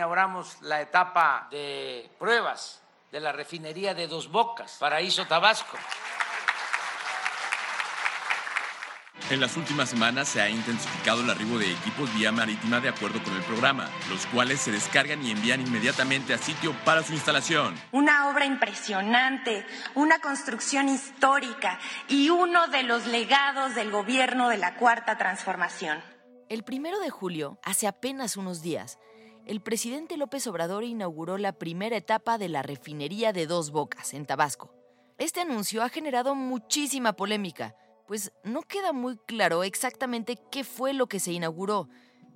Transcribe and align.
Inauguramos 0.00 0.62
la 0.62 0.80
etapa 0.80 1.46
de 1.50 2.10
pruebas 2.18 2.80
de 3.12 3.20
la 3.20 3.32
refinería 3.32 3.92
de 3.92 4.08
Dos 4.08 4.30
Bocas, 4.30 4.78
Paraíso 4.80 5.26
Tabasco. 5.26 5.76
En 9.28 9.40
las 9.40 9.58
últimas 9.58 9.90
semanas 9.90 10.26
se 10.26 10.40
ha 10.40 10.48
intensificado 10.48 11.20
el 11.20 11.28
arribo 11.28 11.58
de 11.58 11.70
equipos 11.70 12.10
vía 12.14 12.32
marítima 12.32 12.80
de 12.80 12.88
acuerdo 12.88 13.22
con 13.22 13.36
el 13.36 13.42
programa, 13.42 13.90
los 14.08 14.24
cuales 14.28 14.62
se 14.62 14.72
descargan 14.72 15.22
y 15.22 15.32
envían 15.32 15.60
inmediatamente 15.60 16.32
a 16.32 16.38
sitio 16.38 16.74
para 16.86 17.02
su 17.02 17.12
instalación. 17.12 17.78
Una 17.92 18.30
obra 18.30 18.46
impresionante, 18.46 19.66
una 19.94 20.18
construcción 20.22 20.88
histórica 20.88 21.78
y 22.08 22.30
uno 22.30 22.68
de 22.68 22.84
los 22.84 23.06
legados 23.06 23.74
del 23.74 23.90
gobierno 23.90 24.48
de 24.48 24.56
la 24.56 24.76
Cuarta 24.76 25.18
Transformación. 25.18 26.02
El 26.48 26.64
primero 26.64 26.98
de 27.00 27.10
julio, 27.10 27.60
hace 27.62 27.86
apenas 27.86 28.38
unos 28.38 28.62
días, 28.62 28.98
el 29.50 29.60
presidente 29.60 30.16
López 30.16 30.46
Obrador 30.46 30.84
inauguró 30.84 31.36
la 31.36 31.50
primera 31.50 31.96
etapa 31.96 32.38
de 32.38 32.48
la 32.48 32.62
refinería 32.62 33.32
de 33.32 33.48
Dos 33.48 33.72
Bocas, 33.72 34.14
en 34.14 34.24
Tabasco. 34.24 34.72
Este 35.18 35.40
anuncio 35.40 35.82
ha 35.82 35.88
generado 35.88 36.36
muchísima 36.36 37.14
polémica, 37.14 37.74
pues 38.06 38.30
no 38.44 38.62
queda 38.62 38.92
muy 38.92 39.16
claro 39.26 39.64
exactamente 39.64 40.38
qué 40.52 40.62
fue 40.62 40.92
lo 40.92 41.08
que 41.08 41.18
se 41.18 41.32
inauguró, 41.32 41.88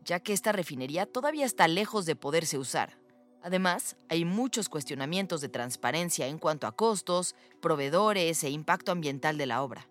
ya 0.04 0.18
que 0.18 0.32
esta 0.32 0.50
refinería 0.50 1.06
todavía 1.06 1.46
está 1.46 1.68
lejos 1.68 2.04
de 2.04 2.16
poderse 2.16 2.58
usar. 2.58 2.98
Además, 3.44 3.96
hay 4.08 4.24
muchos 4.24 4.68
cuestionamientos 4.68 5.40
de 5.40 5.48
transparencia 5.48 6.26
en 6.26 6.38
cuanto 6.38 6.66
a 6.66 6.74
costos, 6.74 7.36
proveedores 7.62 8.42
e 8.42 8.50
impacto 8.50 8.90
ambiental 8.90 9.38
de 9.38 9.46
la 9.46 9.62
obra. 9.62 9.86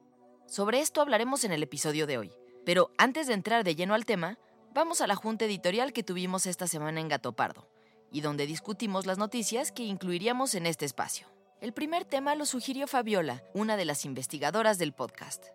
Sobre 0.46 0.82
esto 0.82 1.00
hablaremos 1.00 1.46
en 1.46 1.54
el 1.54 1.64
episodio 1.64 2.06
de 2.06 2.18
hoy. 2.18 2.32
Pero 2.66 2.92
antes 2.98 3.28
de 3.28 3.34
entrar 3.34 3.64
de 3.64 3.76
lleno 3.76 3.94
al 3.94 4.06
tema, 4.06 4.38
vamos 4.74 5.02
a 5.02 5.08
la 5.08 5.16
junta 5.16 5.46
editorial 5.46 5.94
que 5.94 6.04
tuvimos 6.04 6.48
esta 6.48 6.68
semana 6.68 7.00
en 7.00 7.08
Gato 7.08 7.34
Pardo, 7.34 7.70
y 8.12 8.22
donde 8.22 8.48
discutimos 8.48 9.06
las 9.06 9.18
noticias 9.18 9.72
que 9.72 9.84
incluiríamos 9.84 10.56
en 10.56 10.66
este 10.66 10.86
espacio. 10.86 11.28
El 11.62 11.74
primer 11.74 12.06
tema 12.06 12.36
lo 12.36 12.46
sugirió 12.46 12.88
Fabiola, 12.88 13.44
una 13.54 13.78
de 13.78 13.86
las 13.86 14.04
investigadoras 14.04 14.80
del 14.80 14.94
podcast. 14.94 15.46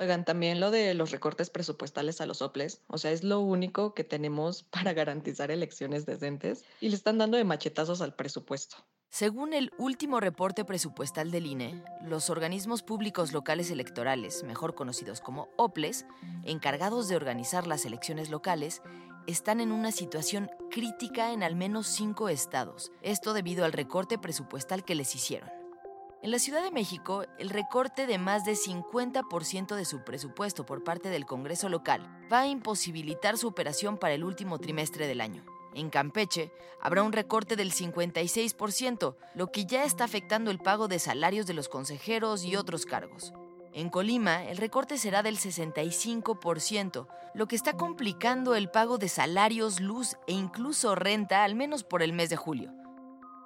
Oigan, 0.00 0.24
también 0.24 0.58
lo 0.58 0.72
de 0.72 0.92
los 0.94 1.12
recortes 1.12 1.50
presupuestales 1.50 2.20
a 2.20 2.26
los 2.26 2.42
OPLES, 2.42 2.82
o 2.88 2.98
sea, 2.98 3.12
es 3.12 3.22
lo 3.22 3.40
único 3.40 3.94
que 3.94 4.02
tenemos 4.02 4.62
para 4.70 4.92
garantizar 4.92 5.50
elecciones 5.50 6.04
decentes 6.04 6.64
y 6.80 6.88
le 6.88 6.96
están 6.96 7.18
dando 7.18 7.36
de 7.36 7.44
machetazos 7.44 8.00
al 8.00 8.14
presupuesto. 8.16 8.76
Según 9.14 9.52
el 9.52 9.72
último 9.78 10.18
reporte 10.18 10.64
presupuestal 10.64 11.30
del 11.30 11.46
INE, 11.46 11.80
los 12.02 12.30
organismos 12.30 12.82
públicos 12.82 13.32
locales 13.32 13.70
electorales, 13.70 14.42
mejor 14.42 14.74
conocidos 14.74 15.20
como 15.20 15.50
OPLES, 15.56 16.04
encargados 16.42 17.06
de 17.06 17.14
organizar 17.14 17.68
las 17.68 17.84
elecciones 17.84 18.28
locales, 18.28 18.82
están 19.28 19.60
en 19.60 19.70
una 19.70 19.92
situación 19.92 20.50
crítica 20.68 21.30
en 21.30 21.44
al 21.44 21.54
menos 21.54 21.86
cinco 21.86 22.28
estados, 22.28 22.90
esto 23.02 23.34
debido 23.34 23.64
al 23.64 23.72
recorte 23.72 24.18
presupuestal 24.18 24.84
que 24.84 24.96
les 24.96 25.14
hicieron. 25.14 25.48
En 26.20 26.32
la 26.32 26.40
Ciudad 26.40 26.64
de 26.64 26.72
México, 26.72 27.24
el 27.38 27.50
recorte 27.50 28.08
de 28.08 28.18
más 28.18 28.44
de 28.44 28.54
50% 28.54 29.76
de 29.76 29.84
su 29.84 30.02
presupuesto 30.02 30.66
por 30.66 30.82
parte 30.82 31.08
del 31.08 31.24
Congreso 31.24 31.68
local 31.68 32.04
va 32.32 32.40
a 32.40 32.48
imposibilitar 32.48 33.38
su 33.38 33.46
operación 33.46 33.96
para 33.96 34.14
el 34.14 34.24
último 34.24 34.58
trimestre 34.58 35.06
del 35.06 35.20
año. 35.20 35.53
En 35.74 35.90
Campeche 35.90 36.52
habrá 36.80 37.02
un 37.02 37.12
recorte 37.12 37.56
del 37.56 37.72
56%, 37.72 39.16
lo 39.34 39.50
que 39.50 39.66
ya 39.66 39.84
está 39.84 40.04
afectando 40.04 40.50
el 40.50 40.58
pago 40.58 40.86
de 40.88 40.98
salarios 40.98 41.46
de 41.46 41.54
los 41.54 41.68
consejeros 41.68 42.44
y 42.44 42.56
otros 42.56 42.86
cargos. 42.86 43.32
En 43.72 43.90
Colima, 43.90 44.44
el 44.44 44.56
recorte 44.56 44.98
será 44.98 45.24
del 45.24 45.36
65%, 45.36 47.08
lo 47.34 47.48
que 47.48 47.56
está 47.56 47.72
complicando 47.72 48.54
el 48.54 48.70
pago 48.70 48.98
de 48.98 49.08
salarios, 49.08 49.80
luz 49.80 50.16
e 50.28 50.32
incluso 50.32 50.94
renta, 50.94 51.42
al 51.42 51.56
menos 51.56 51.82
por 51.82 52.00
el 52.00 52.12
mes 52.12 52.30
de 52.30 52.36
julio. 52.36 52.72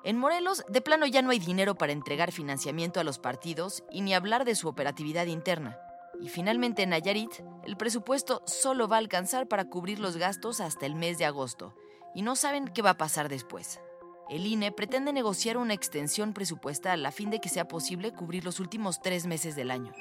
En 0.05 0.19
Morelos, 0.19 0.65
de 0.69 0.83
plano 0.83 1.07
ya 1.07 1.23
no 1.23 1.31
hay 1.31 1.39
dinero 1.39 1.77
para 1.77 1.93
entregar 1.93 2.31
financiamiento 2.31 3.01
a 3.01 3.05
los 3.05 3.19
partidos 3.19 3.85
y 3.91 4.03
ni 4.03 4.13
hablar 4.13 4.45
de 4.45 4.55
su 4.55 4.69
operatividad 4.69 5.27
interna. 5.27 5.79
Y 6.21 6.29
finalmente 6.29 6.83
en 6.83 6.91
Nayarit, 6.91 7.33
el 7.65 7.79
presupuesto 7.79 8.43
solo 8.47 8.87
va 8.87 8.97
a 8.97 9.01
alcanzar 9.01 9.49
para 9.49 9.71
cubrir 9.71 9.99
los 9.99 10.19
gastos 10.19 10.61
hasta 10.61 10.85
el 10.85 10.95
mes 10.95 11.17
de 11.17 11.25
agosto, 11.25 11.75
y 12.15 12.23
no 12.23 12.37
saben 12.37 12.69
qué 12.69 12.83
va 12.83 12.91
a 12.91 12.99
pasar 12.99 13.29
después. 13.29 13.81
El 14.29 14.47
INE 14.47 14.73
pretende 14.73 15.13
negociar 15.13 15.57
una 15.57 15.73
extensión 15.75 16.35
presupuestal 16.35 17.05
a 17.07 17.13
fin 17.13 17.31
de 17.31 17.41
que 17.41 17.49
sea 17.49 17.67
posible 17.67 18.13
cubrir 18.13 18.45
los 18.45 18.61
últimos 18.61 19.01
tres 19.01 19.27
meses 19.27 19.57
del 19.57 19.71
año. 19.71 19.95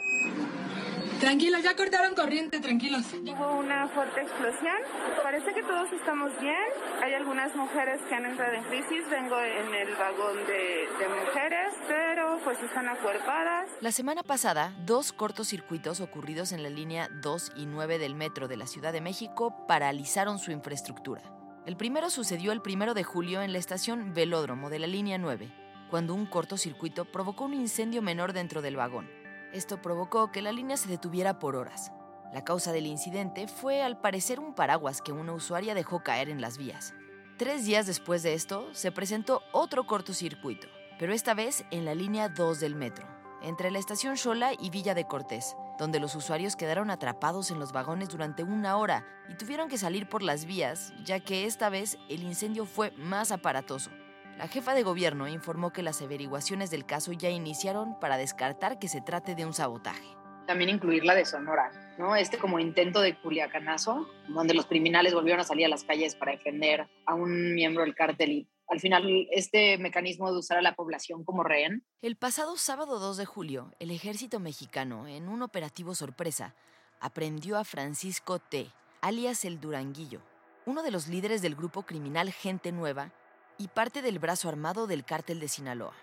Tranquilos, 1.20 1.64
ya 1.64 1.76
cortaron 1.76 2.14
corriente, 2.14 2.60
tranquilos. 2.60 3.04
Hubo 3.14 3.58
una 3.58 3.88
fuerte 3.88 4.22
explosión. 4.22 4.76
Parece 5.24 5.52
que 5.54 5.64
todos 5.64 5.92
estamos 5.92 6.32
bien. 6.40 6.56
Hay 7.04 7.14
algunas 7.14 7.56
mujeres 7.56 8.00
que 8.08 8.14
han 8.14 8.26
entrado 8.26 8.54
en 8.54 8.64
crisis. 8.66 9.10
Vengo 9.10 9.40
en 9.40 9.74
el 9.74 9.96
vagón 9.96 10.46
de, 10.46 10.88
de 11.00 11.08
mujeres, 11.10 11.74
pero 11.88 12.40
pues 12.44 12.62
están 12.62 12.88
acuerpadas. 12.88 13.68
La 13.82 13.92
semana 13.92 14.22
pasada, 14.22 14.76
dos 14.86 15.12
cortocircuitos 15.12 16.02
ocurridos 16.02 16.52
en 16.52 16.62
la 16.62 16.70
línea 16.70 17.10
2 17.24 17.54
y 17.56 17.66
9 17.66 17.98
del 17.98 18.14
metro 18.14 18.48
de 18.48 18.58
la 18.58 18.68
Ciudad 18.68 18.94
de 18.94 19.02
México 19.02 19.66
paralizaron 19.68 20.38
su 20.38 20.52
infraestructura. 20.52 21.37
El 21.68 21.76
primero 21.76 22.10
sucedió 22.10 22.54
el 22.54 22.62
primero 22.62 22.94
de 22.94 23.04
julio 23.04 23.42
en 23.42 23.52
la 23.52 23.58
estación 23.58 24.14
Velódromo 24.14 24.70
de 24.70 24.80
la 24.80 24.88
línea 24.88 25.18
9, 25.18 25.52
cuando 25.90 26.14
un 26.14 26.26
cortocircuito 26.26 27.04
provocó 27.04 27.44
un 27.44 27.54
incendio 27.54 28.02
menor 28.02 28.32
dentro 28.32 28.62
del 28.62 28.78
vagón. 28.78 29.10
Esto 29.52 29.82
provocó 29.82 30.32
que 30.32 30.42
la 30.42 30.54
línea 30.54 30.78
se 30.78 30.88
detuviera 30.88 31.40
por 31.40 31.58
horas. 31.58 31.92
La 32.34 32.46
causa 32.46 32.72
del 32.72 32.86
incidente 32.86 33.50
fue 33.50 33.84
al 33.84 34.00
parecer 34.00 34.40
un 34.40 34.54
paraguas 34.56 35.02
que 35.02 35.12
una 35.12 35.34
usuaria 35.34 35.76
dejó 35.76 36.04
caer 36.04 36.30
en 36.30 36.40
las 36.40 36.58
vías. 36.58 36.94
Tres 37.36 37.66
días 37.66 37.86
después 37.86 38.24
de 38.24 38.34
esto, 38.34 38.74
se 38.74 38.94
presentó 38.94 39.44
otro 39.52 39.86
cortocircuito, 39.86 40.70
pero 40.98 41.12
esta 41.12 41.34
vez 41.34 41.66
en 41.72 41.84
la 41.84 41.96
línea 41.96 42.30
2 42.30 42.62
del 42.62 42.76
metro, 42.76 43.06
entre 43.42 43.72
la 43.72 43.80
estación 43.80 44.18
Xola 44.18 44.52
y 44.60 44.70
Villa 44.70 44.94
de 44.94 45.06
Cortés, 45.06 45.56
donde 45.78 46.00
los 46.00 46.16
usuarios 46.16 46.56
quedaron 46.56 46.90
atrapados 46.90 47.52
en 47.52 47.60
los 47.60 47.72
vagones 47.72 48.10
durante 48.10 48.44
una 48.44 48.78
hora 48.78 49.06
y 49.30 49.36
tuvieron 49.36 49.70
que 49.70 49.78
salir 49.78 50.10
por 50.10 50.24
las 50.24 50.46
vías, 50.46 50.94
ya 51.04 51.20
que 51.20 51.46
esta 51.46 51.70
vez 51.70 51.98
el 52.10 52.24
incendio 52.24 52.66
fue 52.66 52.92
más 52.92 53.32
aparatoso. 53.32 53.92
La 54.38 54.48
jefa 54.48 54.76
de 54.76 54.84
gobierno 54.84 55.28
informó 55.28 55.74
que 55.74 55.82
las 55.82 56.02
averiguaciones 56.02 56.70
del 56.70 56.86
caso 56.86 57.12
ya 57.12 57.30
iniciaron 57.30 58.00
para 58.00 58.18
descartar 58.18 58.78
que 58.78 58.88
se 58.88 59.02
trate 59.02 59.34
de 59.34 59.46
un 59.46 59.54
sabotaje. 59.54 60.06
También 60.46 60.70
incluir 60.70 61.04
la 61.04 61.16
de 61.16 61.26
Sonora, 61.26 61.72
¿no? 61.98 62.16
Este 62.16 62.38
como 62.38 62.60
intento 62.60 63.02
de 63.02 63.18
culiacanazo, 63.18 64.08
donde 64.28 64.54
los 64.54 64.68
criminales 64.68 65.14
volvieron 65.14 65.42
a 65.42 65.44
salir 65.44 65.66
a 65.66 65.70
las 65.70 65.84
calles 65.84 66.16
para 66.16 66.34
defender 66.34 66.88
a 67.06 67.16
un 67.16 67.54
miembro 67.54 67.84
del 67.84 67.96
cártel 67.96 68.32
y 68.32 68.48
al 68.68 68.80
final 68.80 69.28
este 69.32 69.78
mecanismo 69.78 70.32
de 70.32 70.40
usar 70.40 70.58
a 70.58 70.62
la 70.62 70.76
población 70.76 71.24
como 71.24 71.44
rehén. 71.44 71.86
El 72.02 72.16
pasado 72.16 72.58
sábado 72.58 73.00
2 73.00 73.18
de 73.18 73.26
julio, 73.26 73.74
el 73.80 73.92
ejército 73.92 74.40
mexicano, 74.40 75.08
en 75.08 75.30
un 75.30 75.42
operativo 75.42 75.96
sorpresa, 75.96 76.54
aprendió 77.00 77.58
a 77.58 77.64
Francisco 77.64 78.40
T., 78.40 78.72
alias 79.02 79.46
el 79.46 79.60
Duranguillo, 79.60 80.22
uno 80.66 80.84
de 80.84 80.92
los 80.92 81.08
líderes 81.08 81.42
del 81.42 81.56
grupo 81.56 81.84
criminal 81.84 82.32
Gente 82.32 82.72
Nueva 82.72 83.14
y 83.58 83.70
parte 83.70 84.02
del 84.02 84.20
brazo 84.20 84.50
armado 84.50 84.86
del 84.86 85.06
cártel 85.06 85.40
de 85.40 85.48
Sinaloa. 85.48 85.94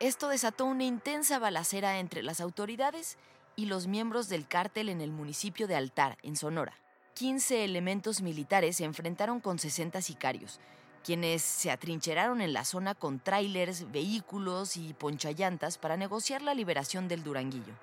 Esto 0.00 0.28
desató 0.28 0.64
una 0.64 0.84
intensa 0.84 1.38
balacera 1.38 1.98
entre 1.98 2.22
las 2.22 2.40
autoridades 2.40 3.18
y 3.54 3.66
los 3.66 3.86
miembros 3.86 4.28
del 4.28 4.48
cártel 4.48 4.88
en 4.88 5.00
el 5.00 5.12
municipio 5.12 5.68
de 5.68 5.76
Altar, 5.76 6.18
en 6.22 6.36
Sonora. 6.36 6.74
15 7.14 7.64
elementos 7.64 8.22
militares 8.22 8.78
se 8.78 8.84
enfrentaron 8.84 9.40
con 9.40 9.58
60 9.58 10.00
sicarios, 10.00 10.58
quienes 11.04 11.42
se 11.42 11.70
atrincheraron 11.70 12.40
en 12.40 12.52
la 12.52 12.64
zona 12.64 12.94
con 12.94 13.20
tráilers, 13.20 13.90
vehículos 13.90 14.76
y 14.76 14.92
ponchallantas 14.94 15.78
para 15.78 15.96
negociar 15.96 16.42
la 16.42 16.54
liberación 16.54 17.08
del 17.08 17.22
Duranguillo. 17.22 17.74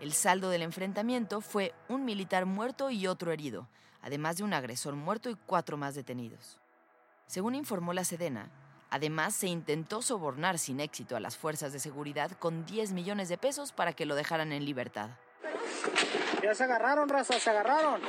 El 0.00 0.12
saldo 0.12 0.50
del 0.50 0.62
enfrentamiento 0.62 1.40
fue 1.40 1.74
un 1.88 2.04
militar 2.04 2.46
muerto 2.46 2.90
y 2.90 3.06
otro 3.06 3.32
herido, 3.32 3.66
además 4.02 4.36
de 4.36 4.44
un 4.44 4.52
agresor 4.52 4.94
muerto 4.94 5.30
y 5.30 5.36
cuatro 5.46 5.76
más 5.76 5.94
detenidos. 5.94 6.60
Según 7.26 7.54
informó 7.54 7.92
la 7.92 8.04
Sedena, 8.04 8.50
además 8.90 9.34
se 9.34 9.48
intentó 9.48 10.02
sobornar 10.02 10.58
sin 10.58 10.80
éxito 10.80 11.16
a 11.16 11.20
las 11.20 11.36
fuerzas 11.36 11.72
de 11.72 11.80
seguridad 11.80 12.30
con 12.32 12.66
10 12.66 12.92
millones 12.92 13.28
de 13.28 13.38
pesos 13.38 13.72
para 13.72 13.94
que 13.94 14.06
lo 14.06 14.14
dejaran 14.14 14.52
en 14.52 14.64
libertad. 14.64 15.10
Ya 16.42 16.54
se 16.54 16.64
agarraron, 16.64 17.08
raza, 17.08 17.40
se 17.40 17.50
agarraron. 17.50 18.00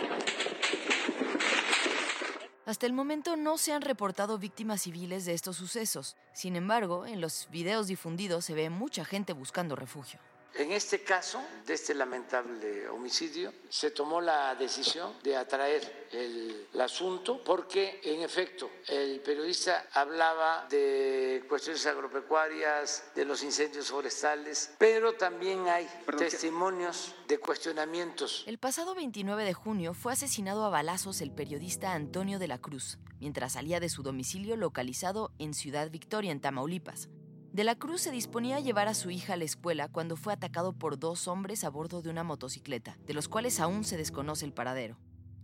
Hasta 2.67 2.85
el 2.85 2.91
momento 2.91 3.37
no 3.37 3.57
se 3.57 3.71
han 3.71 3.81
reportado 3.81 4.37
víctimas 4.37 4.81
civiles 4.81 5.23
de 5.23 5.33
estos 5.33 5.55
sucesos. 5.55 6.17
Sin 6.33 6.57
embargo, 6.57 7.05
en 7.05 7.21
los 7.21 7.47
videos 7.49 7.87
difundidos 7.87 8.43
se 8.43 8.55
ve 8.55 8.69
mucha 8.69 9.05
gente 9.05 9.31
buscando 9.31 9.77
refugio. 9.77 10.19
En 10.57 10.71
este 10.71 11.04
caso 11.04 11.39
de 11.68 11.75
este 11.75 11.94
lamentable 11.94 12.89
homicidio, 12.89 13.54
se 13.69 13.92
tomó 13.92 14.19
la 14.19 14.56
decisión 14.56 15.13
de 15.21 15.38
atraer 15.38 16.07
el, 16.12 16.68
asunto 16.81 17.44
porque, 17.44 18.00
en 18.04 18.21
efecto, 18.21 18.69
el 18.88 19.19
periodista 19.19 19.88
hablaba 19.94 20.65
de 20.69 21.44
cuestiones 21.50 21.86
agropecuarias, 21.86 23.12
de 23.13 23.25
los 23.25 23.44
incendios 23.44 23.89
forestales, 23.89 24.71
pero 24.77 25.13
también 25.13 25.68
hay 25.68 25.88
testimonios 26.18 27.13
de 27.27 27.39
cuestionamientos. 27.39 28.44
El 28.48 28.57
pasado 28.57 28.95
29 28.95 29.44
de 29.44 29.54
junio 29.54 29.94
fue 29.94 30.13
asesinado 30.13 30.65
a 30.65 30.69
balazos 30.69 31.21
el 31.21 31.31
periodista 31.31 31.94
Antonio 31.94 32.39
de 32.39 32.48
la 32.48 32.59
Cruz, 32.59 32.98
mientras 33.19 33.54
salía 33.54 33.80
de 33.80 33.89
su 33.89 34.01
domicilio 34.01 34.56
localizado 34.56 35.31
en 35.39 35.54
Ciudad 35.54 35.92
Victoria, 35.92 36.31
en 36.31 36.42
Tamaulipas. 36.42 37.09
De 37.57 37.63
la 37.63 37.74
Cruz 37.74 38.01
se 38.01 38.12
disponía 38.12 38.57
a 38.57 38.59
llevar 38.59 38.88
a 38.88 38.94
su 38.94 39.09
hija 39.09 39.33
a 39.33 39.36
la 39.36 39.44
escuela 39.44 39.88
cuando 39.88 40.15
fue 40.15 40.31
atacado 40.31 40.74
por 40.74 41.00
dos 41.00 41.27
hombres 41.27 41.63
a 41.63 41.71
bordo 41.71 42.04
de 42.04 42.12
una 42.12 42.24
motocicleta, 42.24 43.00
de 43.07 43.15
los 43.15 43.27
cuales 43.27 43.59
aún 43.59 43.83
se 43.83 43.98
desconoce 43.98 44.45
el 44.45 44.54
paradero. 44.54 45.00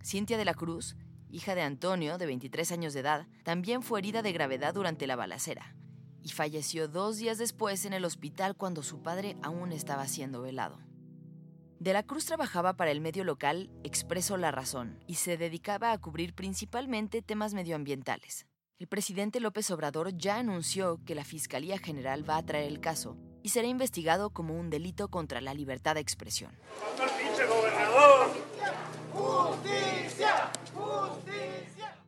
Cintia 0.06 0.38
de 0.38 0.46
la 0.46 0.54
Cruz, 0.54 0.96
hija 1.32 1.56
de 1.56 1.64
Antonio, 1.64 2.20
de 2.20 2.28
23 2.28 2.72
años 2.72 2.94
de 2.94 3.00
edad, 3.00 3.26
también 3.44 3.82
fue 3.82 3.98
herida 3.98 4.22
de 4.22 4.32
gravedad 4.32 4.76
durante 4.76 5.08
la 5.08 5.16
balacera 5.16 5.76
y 6.22 6.30
falleció 6.30 6.88
dos 6.88 7.18
días 7.18 7.40
después 7.40 7.84
en 7.84 7.94
el 7.94 8.06
hospital 8.06 8.56
cuando 8.56 8.84
su 8.84 9.02
padre 9.02 9.36
aún 9.42 9.72
estaba 9.72 10.08
siendo 10.08 10.44
velado. 10.44 10.78
De 11.80 11.94
la 11.94 12.04
Cruz 12.04 12.26
trabajaba 12.26 12.78
para 12.78 12.92
el 12.92 13.02
medio 13.02 13.24
local 13.24 13.72
Expreso 13.84 14.38
La 14.38 14.52
Razón 14.52 15.00
y 15.08 15.16
se 15.16 15.36
dedicaba 15.36 15.92
a 15.92 15.98
cubrir 15.98 16.36
principalmente 16.36 17.24
temas 17.24 17.56
medioambientales. 17.56 18.46
El 18.84 18.90
presidente 18.90 19.40
López 19.40 19.72
Obrador 19.72 20.14
ya 20.18 20.40
anunció 20.40 21.00
que 21.06 21.16
la 21.16 21.24
Fiscalía 21.24 21.78
General 21.78 22.30
va 22.30 22.36
a 22.36 22.46
traer 22.46 22.68
el 22.68 22.82
caso 22.82 23.16
y 23.42 23.48
será 23.48 23.70
investigado 23.70 24.32
como 24.32 24.60
un 24.60 24.70
delito 24.70 25.08
contra 25.08 25.40
la 25.40 25.54
libertad 25.54 25.96
de 25.96 26.02
expresión. 26.02 26.52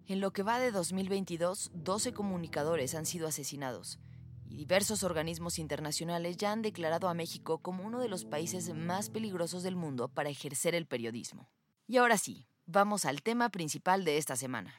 En 0.10 0.19
lo 0.19 0.33
que 0.33 0.44
va 0.44 0.60
de 0.60 0.72
2022, 0.72 1.72
12 1.75 2.12
comunicadores 2.12 2.94
han 2.94 3.06
sido 3.06 3.30
asesinados 3.30 3.98
y 4.45 4.57
diversos 4.57 5.04
organismos 5.04 5.60
internacionales 5.60 6.36
ya 6.36 6.51
han 6.51 6.62
declarado 6.62 7.07
a 7.07 7.13
México 7.13 7.60
como 7.60 7.86
uno 7.86 8.01
de 8.01 8.10
los 8.10 8.25
países 8.25 8.74
más 8.74 9.10
peligrosos 9.10 9.63
del 9.63 9.78
mundo 9.78 10.10
para 10.10 10.28
ejercer 10.30 10.75
el 10.75 10.88
periodismo. 10.88 11.50
Y 11.88 11.95
ahora 11.95 12.18
sí, 12.18 12.50
vamos 12.66 13.06
al 13.06 13.21
tema 13.21 13.48
principal 13.48 14.04
de 14.04 14.18
esta 14.18 14.36
semana. 14.36 14.75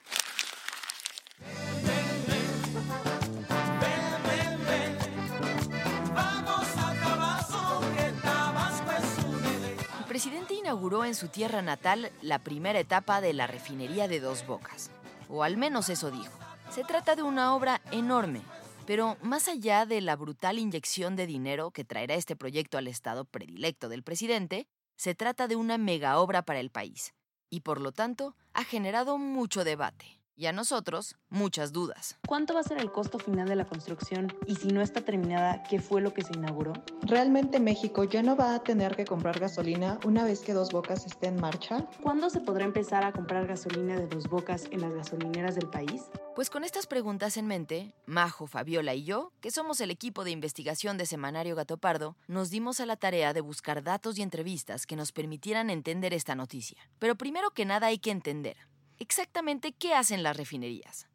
Presidente 10.27 10.55
inauguró 10.55 11.05
en 11.05 11.15
su 11.15 11.29
tierra 11.29 11.63
natal 11.63 12.11
la 12.21 12.41
primera 12.41 12.81
etapa 12.81 13.21
de 13.21 13.33
la 13.33 13.47
refinería 13.47 14.09
de 14.09 14.19
Dos 14.19 14.45
Bocas, 14.45 14.91
o 15.29 15.45
al 15.45 15.57
menos 15.57 15.89
eso 15.89 16.11
dijo. 16.11 16.37
Se 16.69 16.83
trata 16.83 17.15
de 17.15 17.23
una 17.23 17.55
obra 17.55 17.81
enorme, 17.93 18.43
pero 18.87 19.17
más 19.23 19.47
allá 19.47 19.87
de 19.87 20.01
la 20.01 20.17
brutal 20.17 20.59
inyección 20.59 21.15
de 21.15 21.29
dinero 21.29 21.71
que 21.71 21.85
traerá 21.85 22.17
este 22.17 22.35
proyecto 22.35 22.77
al 22.77 22.89
estado 22.89 23.25
predilecto 23.25 23.89
del 23.89 24.03
presidente, 24.03 24.67
se 24.97 25.15
trata 25.15 25.47
de 25.47 25.55
una 25.55 25.79
mega 25.79 26.19
obra 26.19 26.43
para 26.43 26.59
el 26.59 26.71
país, 26.71 27.15
y 27.49 27.61
por 27.61 27.81
lo 27.81 27.93
tanto 27.93 28.35
ha 28.53 28.65
generado 28.65 29.19
mucho 29.19 29.63
debate 29.63 30.16
y 30.37 30.47
a 30.47 30.53
nosotros 30.53 31.17
muchas 31.31 31.73
dudas. 31.73 32.19
¿Cuánto 32.27 32.55
va 32.55 32.61
a 32.61 32.65
ser 32.65 32.79
el 32.79 32.93
costo 32.93 33.19
final 33.19 33.49
de 33.49 33.57
la 33.57 33.65
construcción? 33.65 34.33
Y 34.47 34.57
si 34.57 34.69
no 34.69 34.83
está 34.83 35.01
terminada, 35.01 35.63
¿qué 35.65 35.81
fue 35.81 36.01
lo 36.01 36.13
que 36.13 36.23
se 36.23 36.35
inauguró? 36.35 36.75
¿Realmente 37.03 37.59
México 37.59 38.05
ya 38.05 38.23
no 38.23 38.37
va 38.37 38.55
a 38.55 38.63
tener 38.63 38.95
que 38.95 39.07
comprar 39.07 39.41
gasolina 39.41 39.99
una 40.05 40.25
vez 40.25 40.41
que 40.41 40.53
Dos 40.53 40.71
Bocas 40.71 41.07
esté 41.07 41.29
en 41.29 41.41
marcha? 41.41 41.87
¿Cuándo 42.03 42.29
se 42.31 42.41
podrá 42.41 42.65
empezar 42.65 43.05
a 43.05 43.13
comprar 43.13 43.47
gasolina 43.47 43.97
de 43.97 44.07
Dos 44.07 44.29
Bocas 44.29 44.67
en 44.71 44.83
las 44.83 44.93
gasolineras 44.93 45.55
del 45.55 45.69
país? 45.71 46.03
Pues 46.35 46.51
con 46.51 46.65
estas 46.65 46.87
preguntas 46.87 47.39
en 47.39 47.47
mente, 47.47 47.95
Majo, 48.05 48.47
Fabiola 48.47 48.95
y 48.95 49.05
yo, 49.05 49.33
que 49.41 49.51
somos 49.51 49.81
el 49.81 49.91
equipo 49.91 50.23
de 50.23 50.33
investigación 50.33 50.99
de 50.99 51.07
Semanario 51.07 51.57
Gato 51.57 51.79
Pardo, 51.79 52.17
nos 52.29 52.51
dimos 52.51 52.79
a 52.81 52.87
la 52.87 52.97
tarea 52.97 53.33
de 53.33 53.41
buscar 53.41 53.83
datos 53.83 54.19
y 54.19 54.23
entrevistas 54.23 54.85
que 54.85 54.97
nos 54.97 55.13
permitieran 55.13 55.71
entender 55.71 56.13
esta 56.13 56.35
noticia. 56.35 56.77
Pero 56.99 57.17
primero 57.17 57.53
que 57.53 57.65
nada 57.65 57.87
hay 57.87 57.99
que 57.99 58.11
entender 58.11 58.59
exactamente 58.99 59.73
qué 59.73 59.95
hacen 59.95 60.23
las 60.23 60.37
refinerías. 60.37 61.09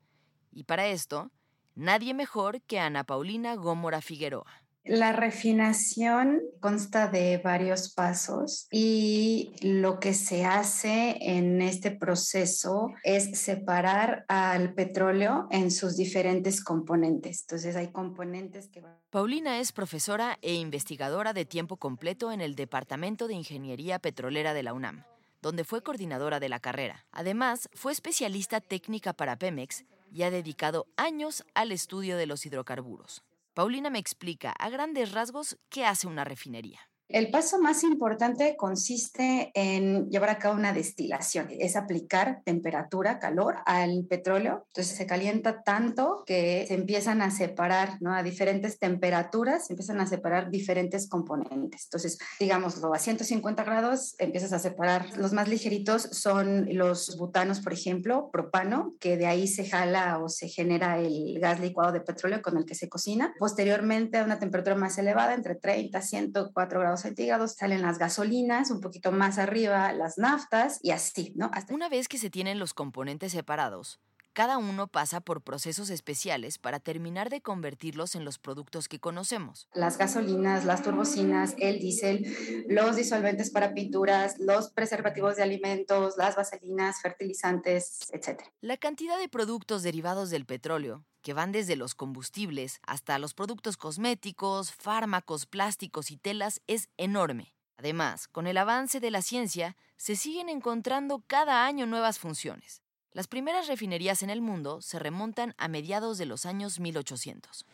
Y 0.52 0.64
para 0.64 0.88
esto, 0.88 1.32
nadie 1.76 2.14
mejor 2.14 2.62
que 2.62 2.80
Ana 2.80 3.04
Paulina 3.04 3.56
Gómora 3.56 4.02
Figueroa. 4.02 4.62
La 4.84 5.12
refinación 5.12 6.42
consta 6.60 7.08
de 7.08 7.38
varios 7.38 7.94
pasos 7.94 8.68
y 8.72 9.52
lo 9.62 10.00
que 10.00 10.16
se 10.16 10.44
hace 10.44 11.18
en 11.22 11.62
este 11.62 11.92
proceso 11.92 12.92
es 13.04 13.40
separar 13.40 14.26
al 14.28 14.74
petróleo 14.74 15.48
en 15.52 15.70
sus 15.70 15.98
diferentes 15.98 16.64
componentes. 16.64 17.42
Entonces 17.42 17.76
hay 17.76 17.92
componentes 17.92 18.70
que 18.70 18.82
van... 18.82 18.98
Paulina 19.12 19.60
es 19.60 19.72
profesora 19.72 20.40
e 20.42 20.56
investigadora 20.56 21.34
de 21.34 21.46
tiempo 21.46 21.78
completo 21.78 22.32
en 22.32 22.42
el 22.42 22.56
Departamento 22.56 23.28
de 23.28 23.36
Ingeniería 23.36 24.00
Petrolera 24.00 24.56
de 24.56 24.64
la 24.64 24.74
UNAM 24.74 25.04
donde 25.42 25.64
fue 25.64 25.82
coordinadora 25.82 26.40
de 26.40 26.50
la 26.50 26.60
carrera. 26.60 27.06
Además, 27.12 27.70
fue 27.74 27.92
especialista 27.92 28.62
técnica 28.62 29.14
para 29.14 29.38
Pemex 29.38 29.86
y 30.12 30.24
ha 30.24 30.32
dedicado 30.32 30.88
años 30.98 31.44
al 31.56 31.72
estudio 31.72 32.18
de 32.18 32.26
los 32.26 32.46
hidrocarburos. 32.46 33.24
Paulina 33.54 33.90
me 33.90 34.00
explica 34.00 34.52
a 34.52 34.70
grandes 34.70 35.12
rasgos 35.12 35.58
qué 35.70 35.86
hace 35.86 36.08
una 36.08 36.24
refinería. 36.24 36.91
El 37.14 37.30
paso 37.30 37.60
más 37.60 37.84
importante 37.84 38.56
consiste 38.56 39.52
en 39.54 40.10
llevar 40.10 40.30
a 40.30 40.38
cabo 40.38 40.56
una 40.56 40.72
destilación, 40.72 41.48
es 41.60 41.76
aplicar 41.76 42.42
temperatura, 42.46 43.20
calor 43.20 43.58
al 43.66 44.06
petróleo. 44.10 44.64
Entonces 44.68 44.96
se 44.96 45.06
calienta 45.06 45.62
tanto 45.64 46.24
que 46.26 46.64
se 46.68 46.74
empiezan 46.74 47.22
a 47.22 47.30
separar, 47.30 48.02
¿no? 48.02 48.14
A 48.14 48.24
diferentes 48.24 48.80
temperaturas, 48.80 49.68
se 49.68 49.74
empiezan 49.74 50.00
a 50.00 50.08
separar 50.08 50.50
diferentes 50.52 51.10
componentes. 51.10 51.84
Entonces, 51.86 52.18
digámoslo, 52.40 52.94
a 52.94 53.00
150 53.00 53.64
grados 53.66 54.16
empiezas 54.18 54.54
a 54.54 54.60
separar. 54.60 55.18
Los 55.18 55.34
más 55.34 55.50
ligeritos 55.50 56.04
son 56.04 56.68
los 56.72 57.18
butanos, 57.18 57.60
por 57.60 57.74
ejemplo, 57.74 58.30
propano, 58.32 58.94
que 59.02 59.18
de 59.18 59.26
ahí 59.26 59.48
se 59.48 59.68
jala 59.68 60.20
o 60.20 60.30
se 60.30 60.48
genera 60.48 60.98
el 60.98 61.40
gas 61.42 61.60
licuado 61.60 61.92
de 61.92 62.00
petróleo 62.00 62.42
con 62.42 62.58
el 62.58 62.66
que 62.66 62.76
se 62.76 62.88
cocina. 62.88 63.34
Posteriormente, 63.38 64.18
a 64.18 64.24
una 64.24 64.40
temperatura 64.40 64.76
más 64.76 64.98
elevada, 64.98 65.34
entre 65.34 65.56
30 65.56 66.00
y 66.00 66.02
104 66.02 66.80
grados 66.80 67.01
centígrados, 67.02 67.54
salen 67.54 67.82
las 67.82 67.98
gasolinas, 67.98 68.72
un 68.72 68.82
poquito 68.82 69.12
más 69.12 69.38
arriba 69.38 69.94
las 69.94 70.18
naftas 70.18 70.80
y 70.82 70.92
así, 70.92 71.34
¿no? 71.36 71.52
Una 71.70 71.90
vez 71.90 72.08
que 72.08 72.18
se 72.18 72.30
tienen 72.30 72.60
los 72.60 72.74
componentes 72.74 73.32
separados, 73.32 74.00
cada 74.34 74.58
uno 74.58 74.88
pasa 74.88 75.20
por 75.20 75.42
procesos 75.42 75.90
especiales 75.90 76.58
para 76.58 76.80
terminar 76.80 77.30
de 77.30 77.42
convertirlos 77.42 78.16
en 78.16 78.26
los 78.26 78.40
productos 78.40 78.88
que 78.88 79.00
conocemos. 79.00 79.68
Las 79.74 79.98
gasolinas, 79.98 80.66
las 80.66 80.84
turbocinas, 80.84 81.56
el 81.60 81.80
diésel, 81.80 82.66
los 82.68 82.96
disolventes 82.96 83.50
para 83.50 83.74
pinturas, 83.74 84.40
los 84.40 84.70
preservativos 84.70 85.36
de 85.36 85.44
alimentos, 85.44 86.16
las 86.18 86.36
vaselinas, 86.36 87.02
fertilizantes, 87.02 88.00
etc. 88.12 88.42
La 88.62 88.78
cantidad 88.78 89.20
de 89.20 89.30
productos 89.30 89.84
derivados 89.84 90.30
del 90.30 90.46
petróleo, 90.46 91.06
que 91.22 91.34
van 91.34 91.52
desde 91.52 91.76
los 91.76 91.96
combustibles 91.96 92.80
hasta 92.88 93.20
los 93.20 93.34
productos 93.34 93.78
cosméticos, 93.78 94.72
fármacos, 94.72 95.46
plásticos 95.46 96.12
y 96.12 96.18
telas, 96.18 96.62
es 96.68 96.90
enorme. 96.98 97.54
Además, 97.78 98.28
con 98.28 98.48
el 98.48 98.58
avance 98.58 99.00
de 99.00 99.12
la 99.12 99.22
ciencia, 99.22 99.76
se 99.98 100.16
siguen 100.16 100.50
encontrando 100.50 101.24
cada 101.28 101.66
año 101.66 101.86
nuevas 101.86 102.20
funciones. 102.20 102.82
Las 103.14 103.28
primeras 103.28 103.68
refinerías 103.68 104.24
en 104.24 104.30
el 104.30 104.42
mundo 104.42 104.82
se 104.82 104.98
remontan 104.98 105.54
a 105.58 105.68
mediados 105.68 106.18
de 106.18 106.26
los 106.26 106.46
años 106.46 106.80
1800. 106.80 107.66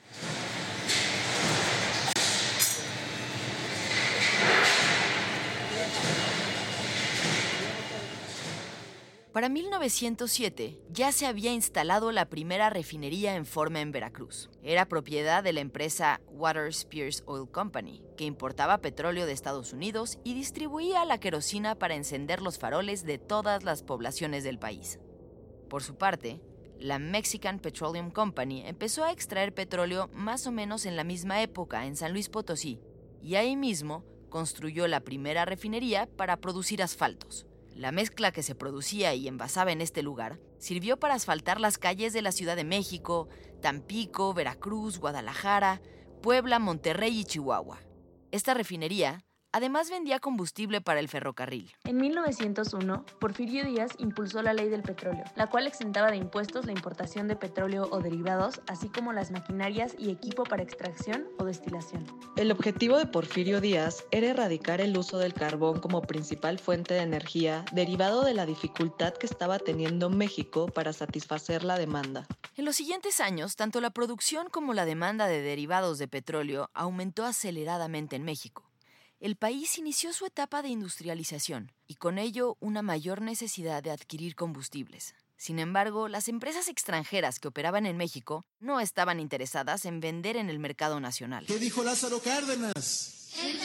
Para 9.32 9.50
1907 9.50 10.80
ya 10.90 11.12
se 11.12 11.28
había 11.28 11.54
instalado 11.54 12.12
la 12.12 12.26
primera 12.26 12.72
refinería 12.72 13.36
en 13.36 13.46
forma 13.46 13.82
en 13.82 13.92
Veracruz. 13.92 14.50
Era 14.64 14.88
propiedad 14.88 15.44
de 15.44 15.54
la 15.54 15.60
empresa 15.60 16.20
Water 16.30 16.66
Spears 16.70 17.22
Oil 17.28 17.48
Company, 17.48 18.02
que 18.18 18.24
importaba 18.24 18.80
petróleo 18.80 19.28
de 19.28 19.34
Estados 19.34 19.74
Unidos 19.74 20.18
y 20.24 20.34
distribuía 20.34 21.06
la 21.06 21.20
querosina 21.20 21.76
para 21.76 21.94
encender 21.94 22.42
los 22.42 22.58
faroles 22.58 23.06
de 23.06 23.20
todas 23.20 23.64
las 23.64 23.84
poblaciones 23.84 24.44
del 24.44 24.58
país. 24.58 24.98
Por 25.70 25.84
su 25.84 25.96
parte, 25.96 26.42
la 26.80 27.00
Mexican 27.00 27.60
Petroleum 27.60 28.12
Company 28.12 28.64
empezó 28.66 29.04
a 29.04 29.12
extraer 29.12 29.54
petróleo 29.54 30.10
más 30.14 30.48
o 30.48 30.52
menos 30.52 30.86
en 30.86 30.96
la 30.96 31.04
misma 31.04 31.42
época 31.42 31.86
en 31.86 31.96
San 31.96 32.14
Luis 32.14 32.30
Potosí, 32.30 32.80
y 33.22 33.36
ahí 33.36 33.56
mismo 33.56 34.06
construyó 34.30 34.88
la 34.88 35.00
primera 35.00 35.46
refinería 35.46 36.08
para 36.18 36.38
producir 36.38 36.84
asfaltos. 36.84 37.46
La 37.76 37.92
mezcla 37.92 38.32
que 38.32 38.44
se 38.44 38.56
producía 38.56 39.14
y 39.14 39.28
envasaba 39.28 39.72
en 39.72 39.82
este 39.82 40.02
lugar 40.02 40.40
sirvió 40.58 40.98
para 40.98 41.14
asfaltar 41.14 41.60
las 41.60 41.78
calles 41.78 42.14
de 42.14 42.22
la 42.22 42.32
Ciudad 42.32 42.56
de 42.56 42.64
México, 42.64 43.30
Tampico, 43.62 44.34
Veracruz, 44.34 45.00
Guadalajara, 45.00 45.82
Puebla, 46.22 46.60
Monterrey 46.60 47.20
y 47.20 47.26
Chihuahua. 47.26 47.80
Esta 48.32 48.54
refinería 48.54 49.24
Además 49.58 49.90
vendía 49.90 50.20
combustible 50.20 50.82
para 50.82 51.00
el 51.00 51.08
ferrocarril. 51.08 51.74
En 51.84 51.98
1901, 51.98 53.04
Porfirio 53.20 53.66
Díaz 53.66 53.90
impulsó 53.98 54.44
la 54.44 54.54
ley 54.54 54.70
del 54.70 54.84
petróleo, 54.84 55.24
la 55.36 55.48
cual 55.48 55.66
exentaba 55.66 56.12
de 56.12 56.18
impuestos 56.18 56.68
la 56.68 56.74
importación 56.74 57.28
de 57.28 57.36
petróleo 57.36 57.88
o 57.90 58.00
derivados, 58.00 58.62
así 58.68 58.88
como 58.88 59.14
las 59.14 59.32
maquinarias 59.32 59.96
y 59.98 60.12
equipo 60.12 60.44
para 60.44 60.62
extracción 60.62 61.26
o 61.40 61.46
destilación. 61.46 62.06
El 62.36 62.52
objetivo 62.52 63.00
de 63.00 63.08
Porfirio 63.08 63.60
Díaz 63.60 64.06
era 64.12 64.28
erradicar 64.28 64.80
el 64.80 64.96
uso 64.96 65.18
del 65.18 65.34
carbón 65.34 65.80
como 65.80 66.04
principal 66.04 66.60
fuente 66.60 66.94
de 66.94 67.02
energía, 67.02 67.66
derivado 67.74 68.24
de 68.24 68.36
la 68.36 68.46
dificultad 68.46 69.16
que 69.16 69.26
estaba 69.26 69.58
teniendo 69.58 70.12
México 70.12 70.68
para 70.68 70.94
satisfacer 70.94 71.64
la 71.64 71.80
demanda. 71.80 72.28
En 72.58 72.66
los 72.66 72.76
siguientes 72.76 73.20
años, 73.20 73.56
tanto 73.56 73.82
la 73.82 73.90
producción 73.90 74.50
como 74.52 74.76
la 74.76 74.86
demanda 74.86 75.26
de 75.26 75.42
derivados 75.42 75.98
de 75.98 76.08
petróleo 76.08 76.70
aumentó 76.76 77.26
aceleradamente 77.26 78.16
en 78.16 78.22
México 78.24 78.67
el 79.20 79.36
país 79.36 79.78
inició 79.78 80.14
su 80.14 80.26
etapa 80.26 80.62
de 80.62 80.70
industrialización 80.70 81.72
y 81.88 81.96
con 81.96 82.20
ello 82.20 82.56
una 82.60 82.82
mayor 82.82 83.22
necesidad 83.22 83.82
de 83.82 83.92
adquirir 83.92 84.36
combustibles. 84.36 85.16
Sin 85.38 85.60
embargo, 85.60 86.08
las 86.08 86.28
empresas 86.28 86.68
extranjeras 86.68 87.40
que 87.40 87.48
operaban 87.48 87.86
en 87.86 87.98
México 87.98 88.46
no 88.60 88.80
estaban 88.80 89.20
interesadas 89.20 89.86
en 89.86 90.00
vender 90.00 90.36
en 90.38 90.50
el 90.50 90.60
mercado 90.60 91.00
nacional. 91.00 91.46
¿Qué 91.46 91.60
dijo 91.60 91.84
Lázaro 91.84 92.20
Cárdenas? 92.20 93.32
El 93.44 93.60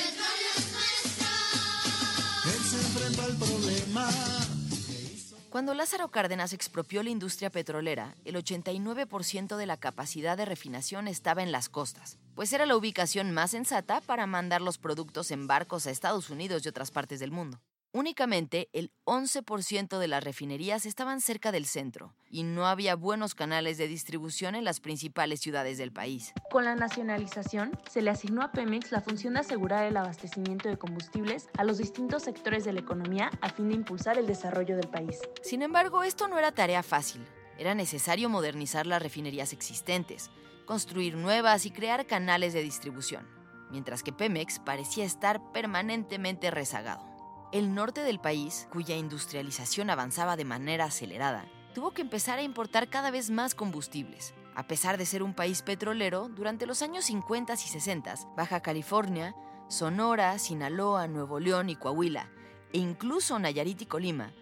Cuando 5.52 5.74
Lázaro 5.74 6.10
Cárdenas 6.10 6.54
expropió 6.54 7.02
la 7.02 7.10
industria 7.10 7.50
petrolera, 7.50 8.16
el 8.24 8.36
89% 8.36 9.56
de 9.58 9.66
la 9.66 9.76
capacidad 9.76 10.34
de 10.34 10.46
refinación 10.46 11.08
estaba 11.08 11.42
en 11.42 11.52
las 11.52 11.68
costas, 11.68 12.16
pues 12.34 12.54
era 12.54 12.64
la 12.64 12.74
ubicación 12.74 13.32
más 13.32 13.50
sensata 13.50 14.00
para 14.00 14.26
mandar 14.26 14.62
los 14.62 14.78
productos 14.78 15.30
en 15.30 15.46
barcos 15.46 15.86
a 15.86 15.90
Estados 15.90 16.30
Unidos 16.30 16.64
y 16.64 16.70
otras 16.70 16.90
partes 16.90 17.20
del 17.20 17.32
mundo. 17.32 17.60
Únicamente 17.94 18.70
el 18.72 18.90
11% 19.04 19.98
de 19.98 20.08
las 20.08 20.24
refinerías 20.24 20.86
estaban 20.86 21.20
cerca 21.20 21.52
del 21.52 21.66
centro 21.66 22.14
y 22.30 22.42
no 22.42 22.66
había 22.66 22.96
buenos 22.96 23.34
canales 23.34 23.76
de 23.76 23.86
distribución 23.86 24.54
en 24.54 24.64
las 24.64 24.80
principales 24.80 25.40
ciudades 25.40 25.76
del 25.76 25.92
país. 25.92 26.32
Con 26.50 26.64
la 26.64 26.74
nacionalización, 26.74 27.78
se 27.90 28.00
le 28.00 28.08
asignó 28.08 28.40
a 28.40 28.50
Pemex 28.50 28.92
la 28.92 29.02
función 29.02 29.34
de 29.34 29.40
asegurar 29.40 29.84
el 29.84 29.98
abastecimiento 29.98 30.70
de 30.70 30.78
combustibles 30.78 31.50
a 31.58 31.64
los 31.64 31.76
distintos 31.76 32.22
sectores 32.22 32.64
de 32.64 32.72
la 32.72 32.80
economía 32.80 33.30
a 33.42 33.50
fin 33.50 33.68
de 33.68 33.74
impulsar 33.74 34.16
el 34.16 34.26
desarrollo 34.26 34.74
del 34.74 34.88
país. 34.88 35.20
Sin 35.42 35.60
embargo, 35.60 36.02
esto 36.02 36.28
no 36.28 36.38
era 36.38 36.52
tarea 36.52 36.82
fácil. 36.82 37.22
Era 37.58 37.74
necesario 37.74 38.30
modernizar 38.30 38.86
las 38.86 39.02
refinerías 39.02 39.52
existentes, 39.52 40.30
construir 40.64 41.14
nuevas 41.14 41.66
y 41.66 41.70
crear 41.70 42.06
canales 42.06 42.54
de 42.54 42.62
distribución, 42.62 43.28
mientras 43.70 44.02
que 44.02 44.14
Pemex 44.14 44.60
parecía 44.60 45.04
estar 45.04 45.42
permanentemente 45.52 46.50
rezagado. 46.50 47.11
El 47.52 47.74
norte 47.74 48.00
del 48.00 48.18
país, 48.18 48.66
cuya 48.72 48.96
industrialización 48.96 49.90
avanzaba 49.90 50.36
de 50.36 50.46
manera 50.46 50.86
acelerada, 50.86 51.44
tuvo 51.74 51.90
que 51.90 52.00
empezar 52.00 52.38
a 52.38 52.42
importar 52.42 52.88
cada 52.88 53.10
vez 53.10 53.28
más 53.28 53.54
combustibles. 53.54 54.32
A 54.54 54.66
pesar 54.66 54.96
de 54.96 55.04
ser 55.04 55.22
un 55.22 55.34
país 55.34 55.60
petrolero, 55.60 56.30
durante 56.30 56.64
los 56.64 56.80
años 56.80 57.04
50 57.04 57.52
y 57.52 57.56
60, 57.58 58.14
Baja 58.38 58.60
California, 58.60 59.34
Sonora, 59.68 60.38
Sinaloa, 60.38 61.08
Nuevo 61.08 61.40
León 61.40 61.68
y 61.68 61.76
Coahuila, 61.76 62.30
e 62.72 62.78
incluso 62.78 63.38
Nayarit 63.38 63.82
y 63.82 63.86
Colima, 63.86 64.32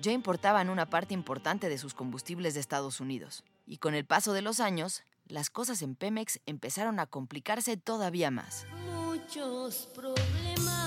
ya 0.00 0.12
importaban 0.12 0.70
una 0.70 0.86
parte 0.86 1.12
importante 1.12 1.68
de 1.68 1.76
sus 1.76 1.92
combustibles 1.92 2.54
de 2.54 2.60
Estados 2.60 3.00
Unidos. 3.00 3.42
Y 3.66 3.78
con 3.78 3.94
el 3.96 4.06
paso 4.06 4.32
de 4.32 4.42
los 4.42 4.60
años, 4.60 5.02
las 5.26 5.50
cosas 5.50 5.82
en 5.82 5.96
Pemex 5.96 6.38
empezaron 6.46 7.00
a 7.00 7.06
complicarse 7.06 7.76
todavía 7.76 8.30
más. 8.30 8.64
Muchos 8.94 9.88
problemas 9.92 10.79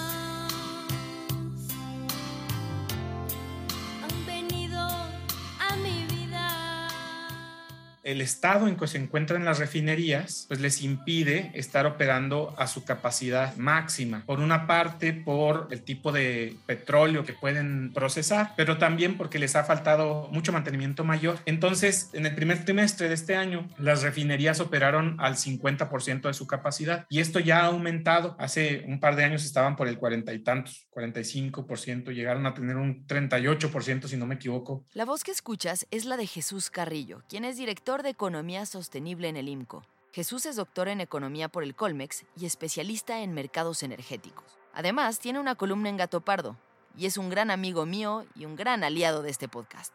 el 8.04 8.22
estado 8.22 8.68
en 8.68 8.76
que 8.76 8.88
se 8.88 8.98
encuentran 8.98 9.46
las 9.46 9.60
refinerías, 9.60 10.46
pues 10.48 10.60
les 10.60 10.82
impide 10.82 11.52
estar 11.54 11.86
operando 11.86 12.54
a 12.58 12.68
su 12.68 12.84
capacidad 12.84 13.56
máxima. 13.56 14.24
Por 14.26 14.40
una 14.40 14.68
parte, 14.68 15.14
por 15.14 15.68
el 15.72 15.82
tipo 15.82 16.12
de 16.12 16.56
petróleo 16.66 17.24
que 17.24 17.34
pueden 17.34 17.92
procesar, 17.94 18.54
pero 18.56 18.78
también 18.78 19.18
porque 19.18 19.40
les 19.40 19.56
ha 19.56 19.64
faltado 19.64 20.28
mucho 20.32 20.52
mantenimiento 20.52 21.04
mayor. 21.04 21.40
Entonces, 21.46 22.10
en 22.14 22.26
el 22.26 22.36
primer 22.36 22.66
trimestre 22.66 23.08
de 23.08 23.14
este 23.14 23.36
año, 23.36 23.68
las 23.78 24.02
refinerías 24.04 24.60
operaron 24.60 25.16
al 25.20 25.36
50% 25.36 26.22
de 26.24 26.34
su 26.34 26.48
capacidad 26.48 27.06
y 27.10 27.20
esto 27.20 27.40
ya 27.40 27.62
ha 27.62 27.68
aumentado. 27.68 28.36
Hace 28.40 28.84
un 28.88 29.00
par 29.00 29.16
de 29.16 29.24
años 29.24 29.46
estaban 29.46 29.76
por 29.76 29.88
el 29.88 29.98
40 29.98 30.34
y 30.34 30.40
tantos, 30.40 30.88
45%, 30.92 32.12
llegaron 32.14 32.46
a 32.46 32.54
tener 32.54 32.76
un 32.76 33.06
38% 33.08 34.08
si 34.08 34.18
no 34.18 34.26
me 34.26 34.36
equivoco. 34.36 34.86
La 34.94 35.06
voz 35.06 35.24
que 35.24 35.32
escuchas 35.32 35.88
es 35.92 36.06
la 36.06 36.18
de 36.18 36.28
Jesús 36.28 36.70
Carrillo, 36.70 37.24
quien 37.30 37.46
es 37.46 37.58
director 37.58 37.93
de 38.02 38.10
Economía 38.10 38.66
Sostenible 38.66 39.28
en 39.28 39.38
el 39.38 39.50
IMCO. 39.50 39.84
Jesús 40.12 40.48
es 40.48 40.56
doctor 40.56 40.88
en 40.88 41.02
Economía 41.02 41.50
por 41.50 41.64
el 41.64 41.76
Colmex 41.76 42.24
y 42.36 42.46
especialista 42.46 43.20
en 43.20 43.34
mercados 43.34 43.84
energéticos. 43.84 44.46
Además, 44.74 45.20
tiene 45.20 45.40
una 45.40 45.56
columna 45.56 45.90
en 45.90 45.98
Gato 45.98 46.22
Pardo 46.22 46.58
y 46.98 47.06
es 47.06 47.18
un 47.18 47.30
gran 47.30 47.52
amigo 47.52 47.86
mío 47.86 48.26
y 48.36 48.46
un 48.46 48.56
gran 48.56 48.84
aliado 48.84 49.22
de 49.22 49.30
este 49.30 49.48
podcast. 49.48 49.94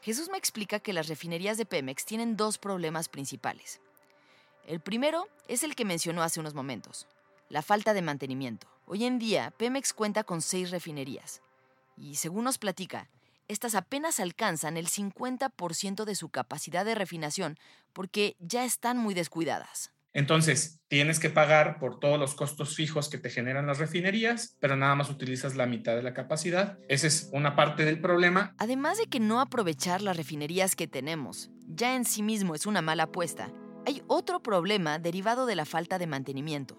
Jesús 0.00 0.28
me 0.30 0.38
explica 0.38 0.80
que 0.80 0.92
las 0.92 1.08
refinerías 1.08 1.56
de 1.56 1.66
Pemex 1.66 2.04
tienen 2.04 2.36
dos 2.36 2.58
problemas 2.58 3.08
principales. 3.08 3.80
El 4.66 4.80
primero 4.80 5.28
es 5.46 5.62
el 5.62 5.74
que 5.74 5.84
mencionó 5.84 6.22
hace 6.22 6.40
unos 6.40 6.54
momentos, 6.54 7.06
la 7.48 7.62
falta 7.62 7.94
de 7.94 8.02
mantenimiento. 8.02 8.66
Hoy 8.86 9.04
en 9.04 9.18
día, 9.18 9.52
Pemex 9.56 9.92
cuenta 9.92 10.24
con 10.24 10.40
seis 10.42 10.70
refinerías 10.70 11.42
y, 11.96 12.14
según 12.14 12.44
nos 12.44 12.58
platica, 12.58 13.08
estas 13.48 13.74
apenas 13.74 14.20
alcanzan 14.20 14.76
el 14.76 14.88
50% 14.88 16.04
de 16.04 16.14
su 16.14 16.28
capacidad 16.28 16.84
de 16.84 16.94
refinación 16.94 17.58
porque 17.92 18.36
ya 18.38 18.64
están 18.64 18.98
muy 18.98 19.14
descuidadas. 19.14 19.90
Entonces, 20.12 20.80
tienes 20.88 21.18
que 21.20 21.30
pagar 21.30 21.78
por 21.78 22.00
todos 22.00 22.18
los 22.18 22.34
costos 22.34 22.74
fijos 22.74 23.08
que 23.08 23.18
te 23.18 23.30
generan 23.30 23.66
las 23.66 23.78
refinerías, 23.78 24.56
pero 24.58 24.74
nada 24.74 24.94
más 24.94 25.10
utilizas 25.10 25.54
la 25.54 25.66
mitad 25.66 25.94
de 25.94 26.02
la 26.02 26.14
capacidad. 26.14 26.78
Esa 26.88 27.06
es 27.06 27.28
una 27.32 27.56
parte 27.56 27.84
del 27.84 28.00
problema. 28.00 28.54
Además 28.58 28.98
de 28.98 29.06
que 29.06 29.20
no 29.20 29.40
aprovechar 29.40 30.02
las 30.02 30.16
refinerías 30.16 30.76
que 30.76 30.88
tenemos 30.88 31.50
ya 31.68 31.94
en 31.94 32.04
sí 32.04 32.22
mismo 32.22 32.54
es 32.54 32.66
una 32.66 32.82
mala 32.82 33.04
apuesta, 33.04 33.52
hay 33.86 34.02
otro 34.06 34.42
problema 34.42 34.98
derivado 34.98 35.46
de 35.46 35.56
la 35.56 35.64
falta 35.64 35.98
de 35.98 36.06
mantenimiento. 36.06 36.78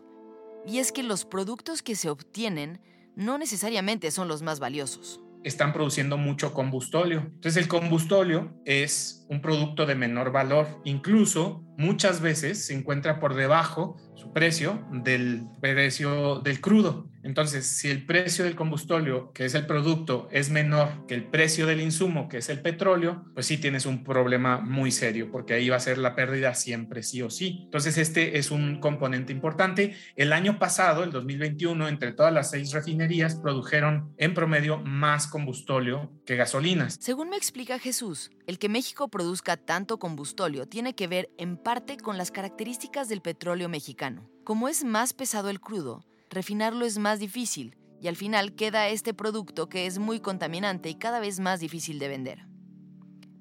Y 0.65 0.79
es 0.79 0.91
que 0.91 1.03
los 1.03 1.25
productos 1.25 1.81
que 1.81 1.95
se 1.95 2.09
obtienen 2.09 2.81
no 3.15 3.37
necesariamente 3.37 4.11
son 4.11 4.27
los 4.27 4.41
más 4.41 4.59
valiosos 4.59 5.21
están 5.43 5.73
produciendo 5.73 6.17
mucho 6.17 6.53
combustóleo. 6.53 7.21
Entonces 7.21 7.57
el 7.57 7.67
combustóleo 7.67 8.59
es 8.65 9.25
un 9.29 9.41
producto 9.41 9.85
de 9.85 9.95
menor 9.95 10.31
valor. 10.31 10.67
Incluso 10.83 11.63
muchas 11.77 12.21
veces 12.21 12.65
se 12.65 12.73
encuentra 12.73 13.19
por 13.19 13.35
debajo 13.35 13.97
su 14.19 14.33
precio 14.33 14.85
del 14.91 15.47
precio 15.61 16.39
del 16.39 16.59
crudo. 16.59 17.09
Entonces, 17.23 17.65
si 17.65 17.89
el 17.89 18.05
precio 18.05 18.45
del 18.45 18.55
combustóleo, 18.55 19.31
que 19.33 19.45
es 19.45 19.53
el 19.53 19.65
producto, 19.65 20.29
es 20.31 20.49
menor 20.49 21.05
que 21.05 21.15
el 21.15 21.25
precio 21.25 21.65
del 21.65 21.81
insumo, 21.81 22.29
que 22.29 22.37
es 22.37 22.49
el 22.49 22.61
petróleo, 22.61 23.25
pues 23.33 23.45
sí 23.45 23.57
tienes 23.57 23.85
un 23.85 24.03
problema 24.03 24.59
muy 24.59 24.91
serio, 24.91 25.29
porque 25.29 25.53
ahí 25.53 25.69
va 25.69 25.75
a 25.75 25.81
ser 25.81 25.97
la 25.97 26.15
pérdida 26.15 26.53
siempre, 26.55 27.03
sí 27.03 27.21
o 27.21 27.29
sí. 27.29 27.61
Entonces, 27.65 27.97
este 27.97 28.37
es 28.37 28.51
un 28.51 28.79
componente 28.79 29.33
importante. 29.33 29.95
El 30.15 30.31
año 30.31 30.59
pasado, 30.59 31.03
el 31.03 31.11
2021, 31.11 31.89
entre 31.89 32.13
todas 32.13 32.33
las 32.33 32.51
seis 32.51 32.71
refinerías, 32.71 33.35
produjeron 33.35 34.13
en 34.17 34.33
promedio 34.33 34.77
más 34.77 35.27
combustóleo 35.27 36.11
que 36.25 36.37
gasolinas. 36.37 36.97
Según 37.01 37.29
me 37.29 37.37
explica 37.37 37.79
Jesús, 37.79 38.31
el 38.47 38.59
que 38.59 38.69
México 38.69 39.09
produzca 39.09 39.57
tanto 39.57 39.99
combustóleo 39.99 40.67
tiene 40.67 40.95
que 40.95 41.07
ver 41.07 41.29
en 41.37 41.57
parte 41.57 41.97
con 41.97 42.17
las 42.17 42.31
características 42.31 43.09
del 43.09 43.21
petróleo 43.21 43.67
mexicano. 43.69 44.08
Como 44.43 44.67
es 44.67 44.83
más 44.83 45.13
pesado 45.13 45.49
el 45.49 45.59
crudo, 45.59 46.03
refinarlo 46.29 46.85
es 46.85 46.97
más 46.97 47.19
difícil 47.19 47.75
y 48.01 48.07
al 48.07 48.15
final 48.15 48.55
queda 48.55 48.87
este 48.87 49.13
producto 49.13 49.69
que 49.69 49.85
es 49.85 49.99
muy 49.99 50.19
contaminante 50.19 50.89
y 50.89 50.95
cada 50.95 51.19
vez 51.19 51.39
más 51.39 51.59
difícil 51.59 51.99
de 51.99 52.07
vender. 52.07 52.47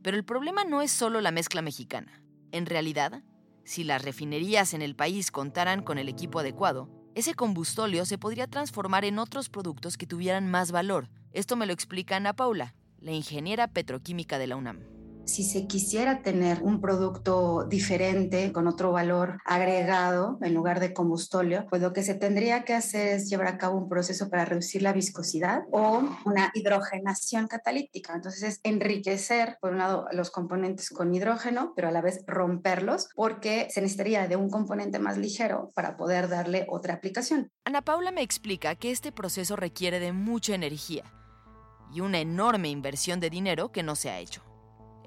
Pero 0.02 0.16
el 0.16 0.24
problema 0.24 0.64
no 0.64 0.82
es 0.82 0.90
solo 0.90 1.20
la 1.20 1.30
mezcla 1.30 1.62
mexicana. 1.62 2.22
En 2.52 2.66
realidad, 2.66 3.22
si 3.64 3.84
las 3.84 4.02
refinerías 4.02 4.74
en 4.74 4.82
el 4.82 4.96
país 4.96 5.30
contaran 5.30 5.82
con 5.82 5.98
el 5.98 6.08
equipo 6.08 6.40
adecuado, 6.40 6.90
ese 7.14 7.34
combustóleo 7.34 8.04
se 8.04 8.18
podría 8.18 8.46
transformar 8.46 9.04
en 9.04 9.18
otros 9.18 9.48
productos 9.48 9.96
que 9.96 10.06
tuvieran 10.06 10.50
más 10.50 10.72
valor. 10.72 11.08
Esto 11.32 11.56
me 11.56 11.66
lo 11.66 11.72
explica 11.72 12.16
Ana 12.16 12.34
Paula, 12.34 12.74
la 13.00 13.12
ingeniera 13.12 13.68
petroquímica 13.68 14.38
de 14.38 14.46
la 14.46 14.56
UNAM 14.56 14.97
si 15.28 15.44
se 15.44 15.66
quisiera 15.66 16.22
tener 16.22 16.62
un 16.62 16.80
producto 16.80 17.64
diferente 17.64 18.50
con 18.50 18.66
otro 18.66 18.92
valor 18.92 19.38
agregado 19.44 20.38
en 20.40 20.54
lugar 20.54 20.80
de 20.80 20.94
combustóleo, 20.94 21.66
pues 21.68 21.82
lo 21.82 21.92
que 21.92 22.02
se 22.02 22.14
tendría 22.14 22.64
que 22.64 22.74
hacer 22.74 23.08
es 23.08 23.28
llevar 23.28 23.48
a 23.48 23.58
cabo 23.58 23.76
un 23.76 23.88
proceso 23.88 24.30
para 24.30 24.46
reducir 24.46 24.82
la 24.82 24.94
viscosidad 24.94 25.64
o 25.70 26.02
una 26.24 26.50
hidrogenación 26.54 27.46
catalítica. 27.46 28.14
Entonces 28.14 28.42
es 28.42 28.60
enriquecer, 28.62 29.58
por 29.60 29.72
un 29.72 29.78
lado, 29.78 30.06
los 30.12 30.30
componentes 30.30 30.88
con 30.88 31.14
hidrógeno, 31.14 31.74
pero 31.76 31.88
a 31.88 31.92
la 31.92 32.00
vez 32.00 32.24
romperlos 32.26 33.08
porque 33.14 33.68
se 33.70 33.82
necesitaría 33.82 34.26
de 34.28 34.36
un 34.36 34.48
componente 34.48 34.98
más 34.98 35.18
ligero 35.18 35.70
para 35.74 35.96
poder 35.96 36.28
darle 36.28 36.66
otra 36.70 36.94
aplicación. 36.94 37.50
Ana 37.64 37.82
Paula 37.82 38.12
me 38.12 38.22
explica 38.22 38.74
que 38.76 38.90
este 38.90 39.12
proceso 39.12 39.56
requiere 39.56 40.00
de 40.00 40.12
mucha 40.12 40.54
energía 40.54 41.04
y 41.92 42.00
una 42.00 42.18
enorme 42.18 42.70
inversión 42.70 43.20
de 43.20 43.28
dinero 43.28 43.72
que 43.72 43.82
no 43.82 43.94
se 43.94 44.10
ha 44.10 44.18
hecho. 44.18 44.47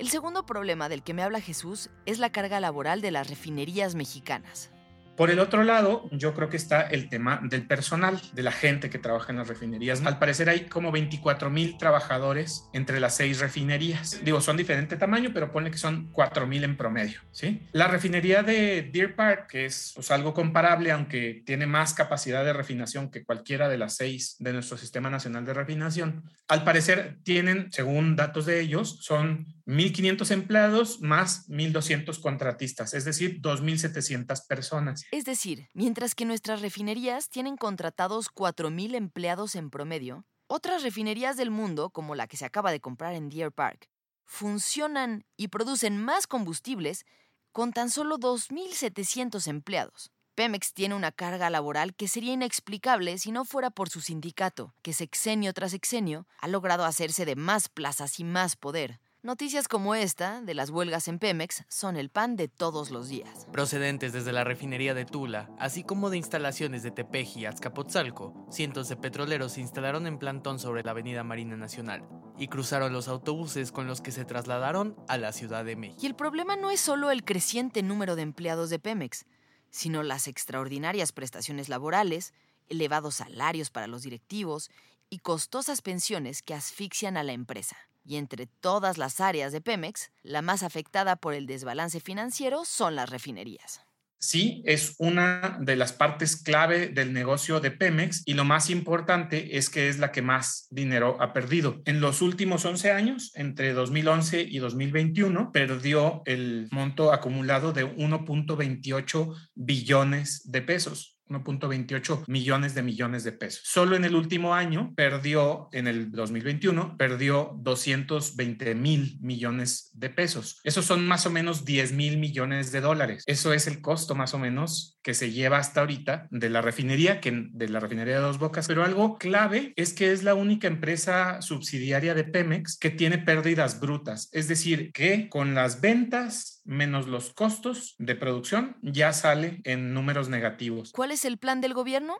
El 0.01 0.09
segundo 0.09 0.47
problema 0.47 0.89
del 0.89 1.03
que 1.03 1.13
me 1.13 1.21
habla 1.21 1.39
Jesús 1.41 1.91
es 2.07 2.17
la 2.17 2.31
carga 2.31 2.59
laboral 2.59 3.01
de 3.01 3.11
las 3.11 3.29
refinerías 3.29 3.93
mexicanas. 3.93 4.71
Por 5.15 5.29
el 5.29 5.39
otro 5.39 5.63
lado, 5.63 6.09
yo 6.11 6.33
creo 6.33 6.49
que 6.49 6.57
está 6.57 6.81
el 6.81 7.07
tema 7.07 7.39
del 7.43 7.67
personal, 7.67 8.19
de 8.33 8.41
la 8.41 8.51
gente 8.51 8.89
que 8.89 8.97
trabaja 8.97 9.31
en 9.31 9.37
las 9.37 9.47
refinerías. 9.47 10.01
Al 10.03 10.17
parecer 10.17 10.49
hay 10.49 10.61
como 10.61 10.91
24 10.91 11.51
mil 11.51 11.77
trabajadores 11.77 12.67
entre 12.73 12.99
las 12.99 13.17
seis 13.17 13.39
refinerías. 13.39 14.19
Digo, 14.23 14.41
son 14.41 14.57
diferente 14.57 14.95
tamaño, 14.95 15.29
pero 15.31 15.51
pone 15.51 15.69
que 15.69 15.77
son 15.77 16.09
4 16.11 16.47
mil 16.47 16.63
en 16.63 16.77
promedio. 16.77 17.19
¿sí? 17.31 17.67
La 17.71 17.87
refinería 17.87 18.41
de 18.41 18.89
Deer 18.91 19.15
Park, 19.15 19.51
que 19.51 19.65
es 19.65 19.91
pues, 19.93 20.09
algo 20.09 20.33
comparable, 20.33 20.91
aunque 20.91 21.43
tiene 21.45 21.67
más 21.67 21.93
capacidad 21.93 22.43
de 22.43 22.53
refinación 22.53 23.11
que 23.11 23.23
cualquiera 23.23 23.69
de 23.69 23.77
las 23.77 23.97
seis 23.97 24.37
de 24.39 24.53
nuestro 24.53 24.77
Sistema 24.77 25.11
Nacional 25.11 25.45
de 25.45 25.53
Refinación, 25.53 26.23
al 26.47 26.63
parecer 26.63 27.19
tienen, 27.23 27.71
según 27.71 28.15
datos 28.15 28.47
de 28.47 28.59
ellos, 28.59 28.97
son 29.01 29.45
1.500 29.71 30.31
empleados 30.31 31.01
más 31.01 31.47
1.200 31.49 32.19
contratistas, 32.19 32.93
es 32.93 33.05
decir, 33.05 33.41
2.700 33.41 34.45
personas. 34.47 35.05
Es 35.11 35.23
decir, 35.23 35.69
mientras 35.73 36.13
que 36.13 36.25
nuestras 36.25 36.61
refinerías 36.61 37.29
tienen 37.29 37.55
contratados 37.55 38.29
4.000 38.29 38.95
empleados 38.95 39.55
en 39.55 39.69
promedio, 39.69 40.25
otras 40.47 40.83
refinerías 40.83 41.37
del 41.37 41.51
mundo, 41.51 41.89
como 41.89 42.13
la 42.15 42.27
que 42.27 42.35
se 42.35 42.43
acaba 42.43 42.71
de 42.71 42.81
comprar 42.81 43.13
en 43.13 43.29
Deer 43.29 43.53
Park, 43.53 43.87
funcionan 44.25 45.25
y 45.37 45.47
producen 45.47 45.97
más 45.97 46.27
combustibles 46.27 47.05
con 47.53 47.71
tan 47.71 47.89
solo 47.89 48.17
2.700 48.17 49.47
empleados. 49.47 50.11
Pemex 50.35 50.73
tiene 50.73 50.95
una 50.95 51.11
carga 51.11 51.49
laboral 51.49 51.95
que 51.95 52.07
sería 52.07 52.33
inexplicable 52.33 53.17
si 53.17 53.31
no 53.31 53.45
fuera 53.45 53.69
por 53.69 53.89
su 53.89 54.01
sindicato, 54.01 54.73
que 54.81 54.91
sexenio 54.91 55.53
tras 55.53 55.71
sexenio 55.71 56.27
ha 56.39 56.47
logrado 56.47 56.83
hacerse 56.83 57.25
de 57.25 57.35
más 57.35 57.69
plazas 57.69 58.19
y 58.19 58.23
más 58.23 58.55
poder. 58.55 58.99
Noticias 59.23 59.67
como 59.67 59.93
esta, 59.93 60.41
de 60.41 60.55
las 60.55 60.71
huelgas 60.71 61.07
en 61.07 61.19
Pemex, 61.19 61.63
son 61.67 61.95
el 61.95 62.09
pan 62.09 62.35
de 62.35 62.47
todos 62.47 62.89
los 62.89 63.07
días. 63.07 63.45
Procedentes 63.51 64.13
desde 64.13 64.31
la 64.31 64.43
refinería 64.43 64.95
de 64.95 65.05
Tula, 65.05 65.51
así 65.59 65.83
como 65.83 66.09
de 66.09 66.17
instalaciones 66.17 66.81
de 66.81 66.89
Tepeji 66.89 67.41
y 67.41 67.45
Azcapotzalco, 67.45 68.47
cientos 68.49 68.89
de 68.89 68.97
petroleros 68.97 69.51
se 69.51 69.61
instalaron 69.61 70.07
en 70.07 70.17
plantón 70.17 70.57
sobre 70.57 70.81
la 70.81 70.89
avenida 70.89 71.23
Marina 71.23 71.55
Nacional 71.55 72.03
y 72.35 72.47
cruzaron 72.47 72.93
los 72.93 73.07
autobuses 73.07 73.71
con 73.71 73.85
los 73.85 74.01
que 74.01 74.11
se 74.11 74.25
trasladaron 74.25 74.95
a 75.07 75.17
la 75.17 75.33
Ciudad 75.33 75.63
de 75.65 75.75
México. 75.75 76.01
Y 76.01 76.07
el 76.07 76.15
problema 76.15 76.55
no 76.55 76.71
es 76.71 76.79
solo 76.79 77.11
el 77.11 77.23
creciente 77.23 77.83
número 77.83 78.15
de 78.15 78.23
empleados 78.23 78.71
de 78.71 78.79
Pemex, 78.79 79.25
sino 79.69 80.01
las 80.01 80.27
extraordinarias 80.27 81.11
prestaciones 81.11 81.69
laborales, 81.69 82.33
elevados 82.69 83.15
salarios 83.17 83.69
para 83.69 83.85
los 83.85 84.01
directivos 84.01 84.71
y 85.11 85.19
costosas 85.19 85.83
pensiones 85.83 86.41
que 86.41 86.55
asfixian 86.55 87.17
a 87.17 87.23
la 87.23 87.33
empresa. 87.33 87.77
Y 88.03 88.17
entre 88.17 88.47
todas 88.47 88.97
las 88.97 89.21
áreas 89.21 89.51
de 89.51 89.61
Pemex, 89.61 90.11
la 90.23 90.41
más 90.41 90.63
afectada 90.63 91.15
por 91.15 91.33
el 91.33 91.45
desbalance 91.45 91.99
financiero 91.99 92.65
son 92.65 92.95
las 92.95 93.09
refinerías. 93.09 93.81
Sí, 94.23 94.61
es 94.67 94.93
una 94.99 95.57
de 95.59 95.75
las 95.75 95.93
partes 95.93 96.35
clave 96.35 96.89
del 96.89 97.11
negocio 97.11 97.59
de 97.59 97.71
Pemex 97.71 98.21
y 98.27 98.35
lo 98.35 98.45
más 98.45 98.69
importante 98.69 99.57
es 99.57 99.71
que 99.71 99.89
es 99.89 99.97
la 99.97 100.11
que 100.11 100.21
más 100.21 100.67
dinero 100.69 101.17
ha 101.19 101.33
perdido. 101.33 101.81
En 101.85 102.01
los 102.01 102.21
últimos 102.21 102.63
11 102.63 102.91
años, 102.91 103.31
entre 103.33 103.73
2011 103.73 104.43
y 104.43 104.59
2021, 104.59 105.51
perdió 105.51 106.21
el 106.25 106.67
monto 106.69 107.11
acumulado 107.11 107.73
de 107.73 107.83
1.28 107.83 109.35
billones 109.55 110.43
de 110.45 110.61
pesos. 110.61 111.17
1.28 111.31 112.25
millones 112.27 112.75
de 112.75 112.83
millones 112.83 113.23
de 113.23 113.31
pesos. 113.31 113.61
Solo 113.65 113.95
en 113.95 114.05
el 114.05 114.15
último 114.15 114.53
año 114.53 114.93
perdió, 114.95 115.69
en 115.71 115.87
el 115.87 116.11
2021, 116.11 116.97
perdió 116.97 117.55
220 117.59 118.75
mil 118.75 119.17
millones 119.21 119.91
de 119.93 120.09
pesos. 120.09 120.59
Esos 120.63 120.85
son 120.85 121.07
más 121.07 121.25
o 121.25 121.29
menos 121.29 121.65
10 121.65 121.93
mil 121.93 122.17
millones 122.17 122.71
de 122.71 122.81
dólares. 122.81 123.23
Eso 123.27 123.53
es 123.53 123.67
el 123.67 123.81
costo 123.81 124.15
más 124.15 124.33
o 124.33 124.39
menos 124.39 124.99
que 125.03 125.13
se 125.13 125.31
lleva 125.31 125.57
hasta 125.57 125.81
ahorita 125.81 126.27
de 126.29 126.49
la 126.49 126.61
refinería, 126.61 127.21
que 127.21 127.47
de 127.51 127.69
la 127.69 127.79
refinería 127.79 128.15
de 128.15 128.21
Dos 128.21 128.39
Bocas. 128.39 128.67
Pero 128.67 128.83
algo 128.83 129.17
clave 129.17 129.73
es 129.75 129.93
que 129.93 130.11
es 130.11 130.23
la 130.23 130.35
única 130.35 130.67
empresa 130.67 131.41
subsidiaria 131.41 132.13
de 132.13 132.23
Pemex 132.23 132.77
que 132.77 132.89
tiene 132.89 133.17
pérdidas 133.17 133.79
brutas. 133.79 134.29
Es 134.31 134.47
decir, 134.47 134.91
que 134.91 135.29
con 135.29 135.55
las 135.55 135.81
ventas 135.81 136.60
menos 136.63 137.07
los 137.07 137.33
costos 137.33 137.95
de 137.97 138.15
producción 138.15 138.77
ya 138.81 139.13
sale 139.13 139.61
en 139.63 139.93
números 139.93 140.29
negativos. 140.29 140.91
¿Cuál 140.91 141.11
es 141.11 141.25
el 141.25 141.37
plan 141.37 141.61
del 141.61 141.73
gobierno? 141.73 142.17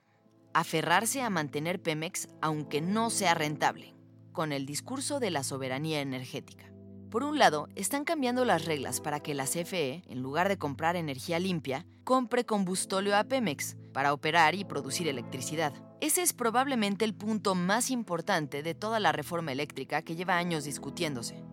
Aferrarse 0.54 1.22
a 1.22 1.30
mantener 1.30 1.82
Pemex 1.82 2.28
aunque 2.42 2.82
no 2.82 3.10
sea 3.10 3.34
rentable, 3.34 3.94
con 4.32 4.52
el 4.52 4.66
discurso 4.66 5.20
de 5.20 5.32
la 5.32 5.44
soberanía 5.44 6.02
energética. 6.02 6.72
Por 7.10 7.24
un 7.24 7.40
lado, 7.40 7.68
están 7.76 8.06
cambiando 8.06 8.46
las 8.46 8.64
reglas 8.64 9.02
para 9.02 9.20
que 9.20 9.34
la 9.34 9.46
CFE, 9.46 10.04
en 10.08 10.22
lugar 10.22 10.48
de 10.48 10.58
comprar 10.58 10.96
energía 10.96 11.40
limpia, 11.40 11.86
compre 12.06 12.46
combustóleo 12.46 13.18
a 13.18 13.26
Pemex 13.26 13.76
para 13.94 14.14
operar 14.14 14.56
y 14.56 14.64
producir 14.64 15.10
electricidad. 15.10 15.74
Ese 16.00 16.22
es 16.22 16.32
probablemente 16.32 17.06
el 17.06 17.14
punto 17.14 17.54
más 17.54 17.92
importante 17.92 18.64
de 18.64 18.74
toda 18.76 19.00
la 19.00 19.12
reforma 19.12 19.52
eléctrica 19.52 20.02
que 20.02 20.16
lleva 20.16 20.38
años 20.38 20.64
discutiéndose. 20.64 21.44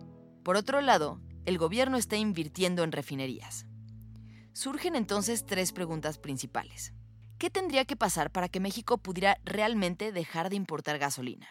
Por 0.43 0.55
otro 0.55 0.79
lado, 0.81 1.19
el 1.45 1.57
gobierno 1.57 1.97
está 1.97 2.17
invirtiendo 2.17 2.83
en 2.83 2.91
refinerías. 2.91 3.65
Surgen 4.53 4.95
entonces 4.95 5.45
tres 5.45 5.71
preguntas 5.71 6.17
principales. 6.17 6.93
¿Qué 7.37 7.49
tendría 7.49 7.85
que 7.85 7.95
pasar 7.95 8.31
para 8.31 8.49
que 8.49 8.59
México 8.59 8.97
pudiera 8.97 9.39
realmente 9.45 10.11
dejar 10.11 10.49
de 10.49 10.57
importar 10.57 10.97
gasolina? 10.97 11.47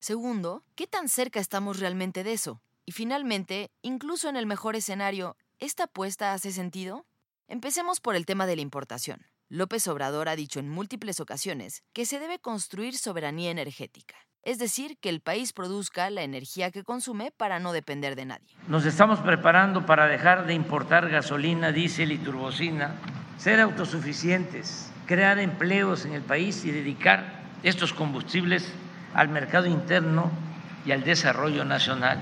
Segundo, 0.00 0.64
¿qué 0.74 0.86
tan 0.86 1.08
cerca 1.08 1.40
estamos 1.40 1.78
realmente 1.78 2.24
de 2.24 2.32
eso? 2.32 2.60
Y 2.84 2.92
finalmente, 2.92 3.70
incluso 3.80 4.28
en 4.28 4.36
el 4.36 4.46
mejor 4.46 4.76
escenario, 4.76 5.36
¿esta 5.58 5.84
apuesta 5.84 6.32
hace 6.32 6.52
sentido? 6.52 7.06
Empecemos 7.46 8.00
por 8.00 8.16
el 8.16 8.26
tema 8.26 8.46
de 8.46 8.56
la 8.56 8.62
importación. 8.62 9.26
López 9.48 9.86
Obrador 9.88 10.28
ha 10.28 10.36
dicho 10.36 10.58
en 10.58 10.68
múltiples 10.68 11.20
ocasiones 11.20 11.84
que 11.92 12.06
se 12.06 12.18
debe 12.18 12.38
construir 12.38 12.98
soberanía 12.98 13.50
energética, 13.50 14.16
es 14.44 14.58
decir, 14.58 14.98
que 14.98 15.08
el 15.08 15.20
país 15.20 15.52
produzca 15.52 16.10
la 16.10 16.22
energía 16.22 16.70
que 16.70 16.84
consume 16.84 17.30
para 17.30 17.58
no 17.58 17.72
depender 17.72 18.16
de 18.16 18.26
nadie. 18.26 18.46
Nos 18.68 18.84
estamos 18.86 19.20
preparando 19.20 19.86
para 19.86 20.06
dejar 20.06 20.46
de 20.46 20.54
importar 20.54 21.08
gasolina, 21.08 21.72
diésel 21.72 22.12
y 22.12 22.18
turbocina, 22.18 22.94
ser 23.38 23.60
autosuficientes, 23.60 24.90
crear 25.06 25.38
empleos 25.38 26.04
en 26.04 26.12
el 26.12 26.22
país 26.22 26.64
y 26.64 26.70
dedicar 26.70 27.42
estos 27.62 27.92
combustibles 27.92 28.70
al 29.14 29.28
mercado 29.28 29.66
interno 29.66 30.30
y 30.84 30.92
al 30.92 31.04
desarrollo 31.04 31.64
nacional. 31.64 32.20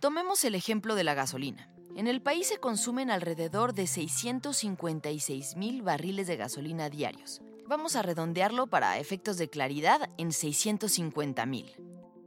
Tomemos 0.00 0.44
el 0.44 0.54
ejemplo 0.54 0.94
de 0.94 1.04
la 1.04 1.14
gasolina. 1.14 1.68
En 1.94 2.06
el 2.06 2.22
país 2.22 2.48
se 2.48 2.58
consumen 2.58 3.10
alrededor 3.10 3.74
de 3.74 3.86
656 3.86 5.56
mil 5.56 5.82
barriles 5.82 6.26
de 6.26 6.36
gasolina 6.36 6.88
diarios. 6.88 7.42
Vamos 7.66 7.96
a 7.96 8.02
redondearlo 8.02 8.66
para 8.66 8.98
efectos 8.98 9.38
de 9.38 9.48
claridad 9.48 10.10
en 10.18 10.32
650 10.32 11.46
mil. 11.46 11.72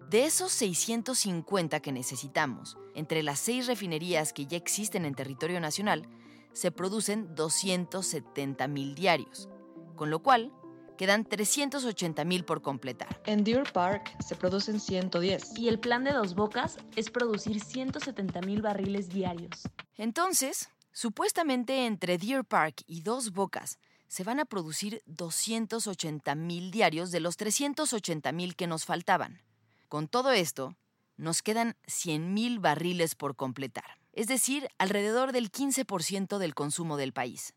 De 0.10 0.26
esos 0.26 0.52
650 0.52 1.80
que 1.80 1.92
necesitamos, 1.92 2.78
entre 2.94 3.24
las 3.24 3.40
seis 3.40 3.68
refinerías 3.68 4.34
que 4.34 4.46
ya 4.46 4.58
existen 4.58 5.06
en 5.06 5.16
territorio 5.16 5.60
nacional, 5.60 6.08
se 6.54 6.72
producen 6.72 7.36
270 7.36 8.68
mil 8.68 8.96
diarios, 8.96 9.50
con 9.96 10.10
lo 10.10 10.24
cual 10.24 10.52
Quedan 10.98 11.26
380 11.26 12.24
mil 12.24 12.46
por 12.46 12.62
completar. 12.62 13.22
En 13.26 13.44
Deer 13.44 13.72
Park 13.74 14.16
se 14.26 14.36
producen 14.36 14.80
110. 14.80 15.58
Y 15.58 15.68
el 15.68 15.80
plan 15.80 16.06
de 16.06 16.14
Dos 16.14 16.36
Bocas 16.36 16.78
es 16.96 17.10
producir 17.10 17.60
170 17.60 18.42
mil 18.42 18.62
barriles 18.62 19.10
diarios. 19.10 19.64
Entonces, 19.98 20.70
supuestamente 20.94 21.86
entre 21.86 22.18
Deer 22.18 22.46
Park 22.46 22.84
y 22.88 23.02
Dos 23.02 23.32
Bocas 23.32 23.78
se 24.08 24.24
van 24.24 24.40
a 24.40 24.46
producir 24.46 25.02
280 25.06 26.36
mil 26.36 26.72
diarios 26.72 27.12
de 27.12 27.20
los 27.20 27.38
380 27.38 28.32
mil 28.32 28.56
que 28.56 28.68
nos 28.68 28.86
faltaban. 28.86 29.42
Con 29.88 30.08
todo 30.08 30.32
esto, 30.32 30.76
Nos 31.18 31.42
quedan 31.42 31.78
100.000 31.88 32.60
barriles 32.60 33.16
por 33.16 33.38
completar, 33.38 33.86
es 34.12 34.28
decir, 34.28 34.68
alrededor 34.78 35.32
del 35.32 35.50
15% 35.50 36.38
del 36.40 36.54
consumo 36.54 36.98
del 36.98 37.14
país. 37.14 37.54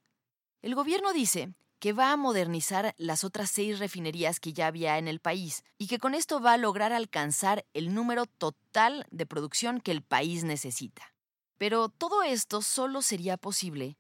El 0.62 0.76
gobierno 0.76 1.12
dice 1.12 1.54
que 1.80 1.92
va 1.92 2.12
a 2.12 2.16
modernizar 2.16 2.94
las 2.98 3.24
otras 3.24 3.50
seis 3.50 3.80
refinerías 3.80 4.38
que 4.38 4.52
ya 4.52 4.68
había 4.68 4.98
en 4.98 5.08
el 5.08 5.18
país 5.20 5.64
y 5.76 5.88
que 5.88 5.98
con 5.98 6.14
esto 6.14 6.40
va 6.40 6.52
a 6.52 6.56
lograr 6.56 6.92
alcanzar 6.92 7.64
el 7.74 7.94
número 7.94 8.26
total 8.26 9.06
de 9.11 9.26
producción 9.26 9.80
que 9.80 9.90
el 9.90 10.02
país 10.02 10.44
necesita. 10.44 11.14
Pero 11.56 11.88
todo 11.88 12.22
esto 12.22 12.62
solo 12.62 13.02
sería 13.02 13.37
posible 13.37 13.96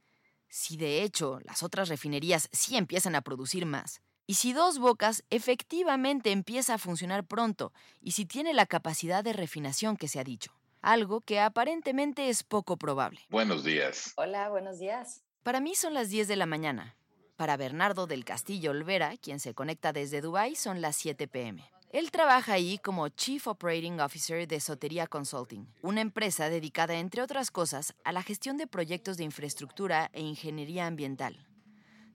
si 0.48 0.76
de 0.76 1.02
hecho 1.02 1.40
las 1.44 1.62
otras 1.62 1.88
refinerías 1.88 2.48
sí 2.52 2.76
empiezan 2.76 3.14
a 3.14 3.22
producir 3.22 3.66
más, 3.66 4.00
y 4.26 4.34
si 4.34 4.52
Dos 4.52 4.78
Bocas 4.78 5.24
efectivamente 5.30 6.32
empieza 6.32 6.74
a 6.74 6.78
funcionar 6.78 7.24
pronto, 7.24 7.72
y 8.00 8.12
si 8.12 8.26
tiene 8.26 8.52
la 8.52 8.66
capacidad 8.66 9.24
de 9.24 9.32
refinación 9.32 9.96
que 9.96 10.08
se 10.08 10.20
ha 10.20 10.24
dicho, 10.24 10.52
algo 10.82 11.20
que 11.20 11.40
aparentemente 11.40 12.28
es 12.28 12.42
poco 12.42 12.76
probable. 12.76 13.20
Buenos 13.30 13.64
días. 13.64 14.12
Hola, 14.16 14.48
buenos 14.50 14.78
días. 14.78 15.22
Para 15.42 15.60
mí 15.60 15.74
son 15.74 15.94
las 15.94 16.10
10 16.10 16.28
de 16.28 16.36
la 16.36 16.46
mañana. 16.46 16.94
Para 17.36 17.56
Bernardo 17.56 18.06
del 18.06 18.24
Castillo 18.24 18.72
Olvera, 18.72 19.16
quien 19.16 19.40
se 19.40 19.54
conecta 19.54 19.92
desde 19.92 20.20
Dubái, 20.20 20.56
son 20.56 20.80
las 20.80 20.96
7 20.96 21.28
pm. 21.28 21.64
Él 21.90 22.10
trabaja 22.10 22.52
ahí 22.52 22.76
como 22.76 23.08
Chief 23.08 23.46
Operating 23.46 23.98
Officer 24.00 24.46
de 24.46 24.60
Sotería 24.60 25.06
Consulting, 25.06 25.66
una 25.80 26.02
empresa 26.02 26.50
dedicada, 26.50 26.98
entre 26.98 27.22
otras 27.22 27.50
cosas, 27.50 27.94
a 28.04 28.12
la 28.12 28.22
gestión 28.22 28.58
de 28.58 28.66
proyectos 28.66 29.16
de 29.16 29.24
infraestructura 29.24 30.10
e 30.12 30.20
ingeniería 30.20 30.86
ambiental. 30.86 31.46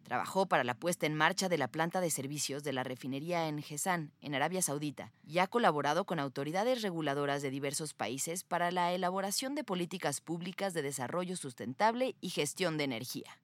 Trabajó 0.03 0.45
para 0.45 0.63
la 0.63 0.75
puesta 0.75 1.07
en 1.07 1.15
marcha 1.15 1.49
de 1.49 1.57
la 1.57 1.69
planta 1.69 2.01
de 2.01 2.11
servicios 2.11 2.63
de 2.63 2.71
la 2.71 2.83
refinería 2.83 3.47
en 3.47 3.63
Gesan, 3.63 4.11
en 4.21 4.35
Arabia 4.35 4.61
Saudita, 4.61 5.11
y 5.25 5.39
ha 5.39 5.47
colaborado 5.47 6.05
con 6.05 6.19
autoridades 6.19 6.83
reguladoras 6.83 7.41
de 7.41 7.49
diversos 7.49 7.95
países 7.95 8.43
para 8.43 8.69
la 8.69 8.93
elaboración 8.93 9.55
de 9.55 9.63
políticas 9.63 10.21
públicas 10.21 10.75
de 10.75 10.83
desarrollo 10.83 11.35
sustentable 11.35 12.15
y 12.21 12.29
gestión 12.29 12.77
de 12.77 12.83
energía. 12.83 13.39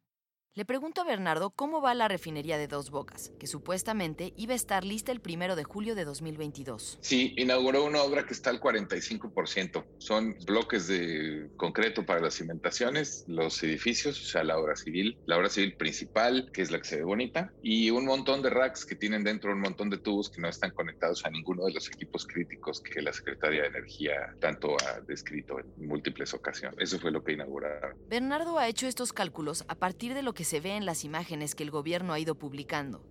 Le 0.55 0.65
pregunto 0.65 1.01
a 1.01 1.03
Bernardo 1.03 1.51
cómo 1.51 1.79
va 1.79 1.93
la 1.93 2.07
refinería 2.07 2.57
de 2.57 2.67
Dos 2.67 2.89
Bocas, 2.89 3.31
que 3.39 3.45
supuestamente 3.45 4.33
iba 4.35 4.53
a 4.53 4.55
estar 4.55 4.83
lista 4.83 5.11
el 5.11 5.21
primero 5.21 5.55
de 5.55 5.63
julio 5.63 5.93
de 5.93 6.05
2022. 6.05 6.97
Sí, 7.01 7.35
inauguró 7.37 7.85
una 7.85 8.01
obra 8.01 8.25
que 8.25 8.33
está 8.33 8.49
al 8.49 8.59
45%. 8.59 9.85
Son 9.99 10.35
bloques 10.47 10.87
de 10.87 11.51
concreto 11.55 12.03
para 12.03 12.19
las 12.19 12.33
cimentaciones, 12.33 13.25
los 13.27 13.61
edificios, 13.61 14.19
o 14.19 14.25
sea, 14.25 14.43
la 14.43 14.57
obra 14.57 14.75
civil, 14.75 15.19
la 15.27 15.37
obra 15.37 15.49
civil 15.49 15.77
principal, 15.77 16.49
que 16.51 16.63
es 16.63 16.71
la 16.71 16.79
que 16.79 16.85
se 16.85 16.95
ve 16.95 17.03
bonita, 17.03 17.53
y 17.61 17.91
un 17.91 18.05
montón 18.05 18.41
de 18.41 18.49
racks 18.49 18.87
que 18.87 18.95
tienen 18.95 19.23
dentro 19.23 19.53
un 19.53 19.61
montón 19.61 19.91
de 19.91 19.99
tubos 19.99 20.31
que 20.31 20.41
no 20.41 20.49
están 20.49 20.71
conectados 20.71 21.23
a 21.25 21.29
ninguno 21.29 21.65
de 21.65 21.73
los 21.73 21.87
equipos 21.89 22.25
críticos 22.25 22.81
que 22.81 23.03
la 23.03 23.13
Secretaría 23.13 23.61
de 23.61 23.67
Energía 23.67 24.35
tanto 24.39 24.75
ha 24.83 24.99
descrito 25.01 25.59
en 25.59 25.87
múltiples 25.87 26.33
ocasiones. 26.33 26.79
Eso 26.79 26.99
fue 26.99 27.11
lo 27.11 27.23
que 27.23 27.33
inauguraron. 27.33 27.95
Bernardo 28.07 28.57
ha 28.57 28.67
hecho 28.67 28.87
estos 28.87 29.13
cálculos 29.13 29.63
a 29.67 29.75
partir 29.75 30.15
de 30.15 30.23
lo 30.23 30.33
que 30.33 30.38
se 30.43 30.59
ve 30.59 30.75
en 30.75 30.85
las 30.85 31.03
imágenes 31.03 31.55
que 31.55 31.63
el 31.63 31.71
gobierno 31.71 32.13
ha 32.13 32.19
ido 32.19 32.35
publicando, 32.35 33.03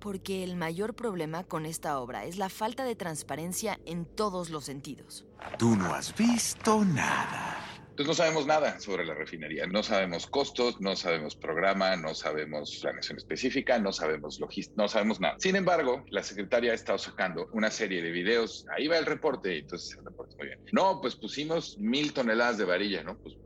porque 0.00 0.44
el 0.44 0.56
mayor 0.56 0.94
problema 0.94 1.44
con 1.44 1.66
esta 1.66 1.98
obra 1.98 2.24
es 2.24 2.38
la 2.38 2.48
falta 2.48 2.84
de 2.84 2.96
transparencia 2.96 3.78
en 3.86 4.04
todos 4.04 4.50
los 4.50 4.64
sentidos. 4.64 5.24
Tú 5.58 5.76
no 5.76 5.94
has 5.94 6.16
visto 6.16 6.84
nada. 6.84 7.76
Entonces 7.96 8.08
no 8.08 8.24
sabemos 8.24 8.46
nada 8.46 8.78
sobre 8.78 9.06
la 9.06 9.14
refinería, 9.14 9.66
no 9.66 9.82
sabemos 9.82 10.26
costos, 10.26 10.78
no 10.82 10.96
sabemos 10.96 11.34
programa, 11.34 11.96
no 11.96 12.14
sabemos 12.14 12.80
planeación 12.82 13.16
específica, 13.16 13.78
no 13.78 13.90
sabemos 13.90 14.38
logística, 14.38 14.82
no 14.82 14.86
sabemos 14.86 15.18
nada. 15.18 15.36
Sin 15.38 15.56
embargo, 15.56 16.04
la 16.10 16.22
secretaria 16.22 16.72
ha 16.72 16.74
estado 16.74 16.98
sacando 16.98 17.48
una 17.52 17.70
serie 17.70 18.02
de 18.02 18.10
videos, 18.10 18.66
ahí 18.76 18.86
va 18.86 18.98
el 18.98 19.06
reporte, 19.06 19.56
entonces 19.56 19.96
el 19.96 20.04
reporte 20.04 20.36
muy 20.36 20.48
bien. 20.48 20.60
No, 20.72 21.00
pues 21.00 21.16
pusimos 21.16 21.78
mil 21.78 22.12
toneladas 22.12 22.58
de 22.58 22.66
varilla, 22.66 23.02
¿no? 23.02 23.16
Pues, 23.16 23.34
pues 23.42 23.45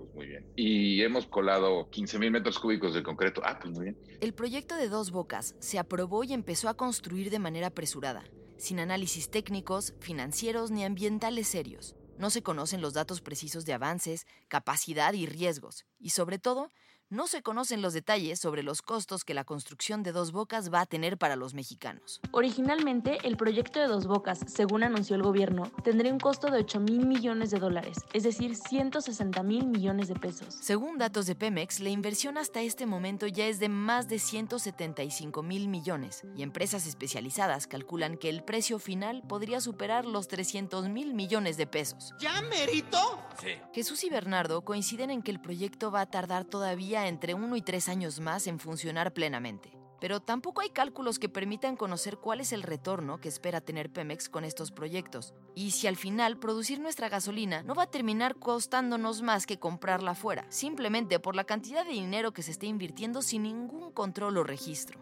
Y 0.56 1.02
hemos 1.02 1.26
colado 1.26 1.88
15 1.90 2.18
mil 2.18 2.30
metros 2.30 2.58
cúbicos 2.58 2.94
de 2.94 3.02
concreto, 3.02 3.42
ah, 3.44 3.58
pues 3.60 3.72
muy 3.72 3.84
bien. 3.84 3.98
El 4.20 4.34
proyecto 4.34 4.76
de 4.76 4.88
Dos 4.88 5.10
Bocas 5.10 5.54
se 5.58 5.78
aprobó 5.78 6.24
y 6.24 6.32
empezó 6.32 6.68
a 6.68 6.74
construir 6.74 7.30
de 7.30 7.38
manera 7.38 7.68
apresurada, 7.68 8.24
sin 8.56 8.80
análisis 8.80 9.30
técnicos, 9.30 9.94
financieros 10.00 10.70
ni 10.70 10.84
ambientales 10.84 11.48
serios. 11.48 11.94
No 12.18 12.28
se 12.28 12.42
conocen 12.42 12.82
los 12.82 12.92
datos 12.92 13.22
precisos 13.22 13.64
de 13.64 13.72
avances, 13.72 14.26
capacidad 14.48 15.14
y 15.14 15.24
riesgos. 15.24 15.86
Y 15.98 16.10
sobre 16.10 16.38
todo, 16.38 16.68
no 17.10 17.26
se 17.26 17.42
conocen 17.42 17.82
los 17.82 17.92
detalles 17.92 18.38
sobre 18.38 18.62
los 18.62 18.82
costos 18.82 19.24
que 19.24 19.34
la 19.34 19.42
construcción 19.42 20.04
de 20.04 20.12
Dos 20.12 20.30
Bocas 20.30 20.72
va 20.72 20.80
a 20.80 20.86
tener 20.86 21.18
para 21.18 21.34
los 21.34 21.54
mexicanos. 21.54 22.20
Originalmente, 22.30 23.18
el 23.24 23.36
proyecto 23.36 23.80
de 23.80 23.88
Dos 23.88 24.06
Bocas, 24.06 24.38
según 24.46 24.84
anunció 24.84 25.16
el 25.16 25.22
gobierno, 25.22 25.64
tendría 25.82 26.12
un 26.12 26.20
costo 26.20 26.52
de 26.52 26.58
8 26.58 26.78
mil 26.78 27.06
millones 27.06 27.50
de 27.50 27.58
dólares, 27.58 27.98
es 28.12 28.22
decir, 28.22 28.54
160 28.54 29.42
mil 29.42 29.66
millones 29.66 30.06
de 30.06 30.14
pesos. 30.14 30.54
Según 30.60 30.98
datos 30.98 31.26
de 31.26 31.34
Pemex, 31.34 31.80
la 31.80 31.88
inversión 31.88 32.38
hasta 32.38 32.60
este 32.60 32.86
momento 32.86 33.26
ya 33.26 33.46
es 33.46 33.58
de 33.58 33.68
más 33.68 34.08
de 34.08 34.20
175 34.20 35.42
mil 35.42 35.66
millones 35.66 36.22
y 36.36 36.44
empresas 36.44 36.86
especializadas 36.86 37.66
calculan 37.66 38.18
que 38.18 38.28
el 38.28 38.44
precio 38.44 38.78
final 38.78 39.22
podría 39.28 39.60
superar 39.60 40.06
los 40.06 40.28
300 40.28 40.88
mil 40.88 41.14
millones 41.14 41.56
de 41.56 41.66
pesos. 41.66 42.14
¿Ya 42.20 42.40
merito? 42.42 42.98
Sí. 43.42 43.48
Jesús 43.74 44.04
y 44.04 44.10
Bernardo 44.10 44.62
coinciden 44.62 45.10
en 45.10 45.22
que 45.22 45.32
el 45.32 45.40
proyecto 45.40 45.90
va 45.90 46.02
a 46.02 46.06
tardar 46.06 46.44
todavía 46.44 46.99
entre 47.08 47.34
uno 47.34 47.56
y 47.56 47.62
tres 47.62 47.88
años 47.88 48.20
más 48.20 48.46
en 48.46 48.58
funcionar 48.58 49.12
plenamente. 49.12 49.80
Pero 50.00 50.20
tampoco 50.20 50.62
hay 50.62 50.70
cálculos 50.70 51.18
que 51.18 51.28
permitan 51.28 51.76
conocer 51.76 52.16
cuál 52.16 52.40
es 52.40 52.52
el 52.52 52.62
retorno 52.62 53.20
que 53.20 53.28
espera 53.28 53.60
tener 53.60 53.92
Pemex 53.92 54.30
con 54.30 54.44
estos 54.44 54.72
proyectos. 54.72 55.34
Y 55.54 55.72
si 55.72 55.86
al 55.86 55.96
final 55.96 56.38
producir 56.38 56.80
nuestra 56.80 57.10
gasolina 57.10 57.62
no 57.62 57.74
va 57.74 57.84
a 57.84 57.90
terminar 57.90 58.36
costándonos 58.36 59.20
más 59.20 59.46
que 59.46 59.58
comprarla 59.58 60.14
fuera, 60.14 60.46
simplemente 60.48 61.20
por 61.20 61.36
la 61.36 61.44
cantidad 61.44 61.84
de 61.84 61.92
dinero 61.92 62.32
que 62.32 62.42
se 62.42 62.50
está 62.50 62.64
invirtiendo 62.64 63.20
sin 63.20 63.42
ningún 63.42 63.92
control 63.92 64.38
o 64.38 64.44
registro. 64.44 65.00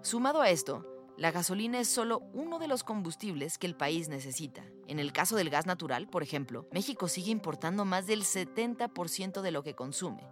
Sumado 0.00 0.40
a 0.40 0.48
esto, 0.48 0.86
la 1.18 1.30
gasolina 1.30 1.78
es 1.78 1.88
solo 1.88 2.20
uno 2.32 2.58
de 2.58 2.68
los 2.68 2.84
combustibles 2.84 3.58
que 3.58 3.66
el 3.66 3.76
país 3.76 4.08
necesita. 4.08 4.64
En 4.86 4.98
el 4.98 5.12
caso 5.12 5.36
del 5.36 5.50
gas 5.50 5.66
natural, 5.66 6.08
por 6.08 6.22
ejemplo, 6.22 6.66
México 6.72 7.08
sigue 7.08 7.32
importando 7.32 7.84
más 7.84 8.06
del 8.06 8.22
70% 8.22 9.42
de 9.42 9.50
lo 9.50 9.62
que 9.62 9.74
consume 9.74 10.26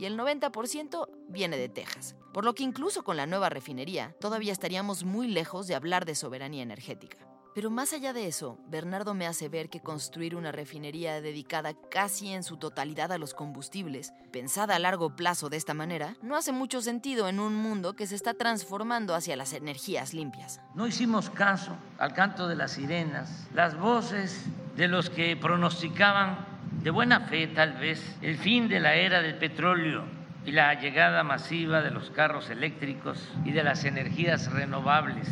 y 0.00 0.06
el 0.06 0.18
90% 0.18 1.08
viene 1.28 1.58
de 1.58 1.68
Texas. 1.68 2.16
Por 2.32 2.46
lo 2.46 2.54
que 2.54 2.62
incluso 2.62 3.04
con 3.04 3.18
la 3.18 3.26
nueva 3.26 3.50
refinería, 3.50 4.16
todavía 4.18 4.50
estaríamos 4.50 5.04
muy 5.04 5.28
lejos 5.28 5.66
de 5.66 5.74
hablar 5.74 6.06
de 6.06 6.14
soberanía 6.14 6.62
energética. 6.62 7.18
Pero 7.54 7.68
más 7.68 7.92
allá 7.92 8.14
de 8.14 8.26
eso, 8.26 8.56
Bernardo 8.66 9.12
me 9.12 9.26
hace 9.26 9.50
ver 9.50 9.68
que 9.68 9.80
construir 9.80 10.36
una 10.36 10.52
refinería 10.52 11.20
dedicada 11.20 11.74
casi 11.90 12.32
en 12.32 12.44
su 12.44 12.56
totalidad 12.56 13.12
a 13.12 13.18
los 13.18 13.34
combustibles, 13.34 14.14
pensada 14.32 14.76
a 14.76 14.78
largo 14.78 15.16
plazo 15.16 15.50
de 15.50 15.58
esta 15.58 15.74
manera, 15.74 16.16
no 16.22 16.34
hace 16.34 16.52
mucho 16.52 16.80
sentido 16.80 17.28
en 17.28 17.38
un 17.38 17.54
mundo 17.54 17.94
que 17.94 18.06
se 18.06 18.14
está 18.14 18.32
transformando 18.32 19.14
hacia 19.14 19.36
las 19.36 19.52
energías 19.52 20.14
limpias. 20.14 20.62
No 20.74 20.86
hicimos 20.86 21.28
caso 21.28 21.76
al 21.98 22.14
canto 22.14 22.48
de 22.48 22.56
las 22.56 22.72
sirenas, 22.72 23.48
las 23.52 23.78
voces 23.78 24.46
de 24.76 24.88
los 24.88 25.10
que 25.10 25.36
pronosticaban 25.36 26.49
de 26.82 26.90
buena 26.90 27.20
fe 27.20 27.46
tal 27.48 27.74
vez 27.74 28.16
el 28.22 28.38
fin 28.38 28.68
de 28.68 28.80
la 28.80 28.94
era 28.94 29.20
del 29.20 29.34
petróleo 29.34 30.04
y 30.46 30.52
la 30.52 30.72
llegada 30.74 31.22
masiva 31.22 31.82
de 31.82 31.90
los 31.90 32.10
carros 32.10 32.48
eléctricos 32.48 33.30
y 33.44 33.52
de 33.52 33.62
las 33.62 33.84
energías 33.84 34.50
renovables. 34.50 35.28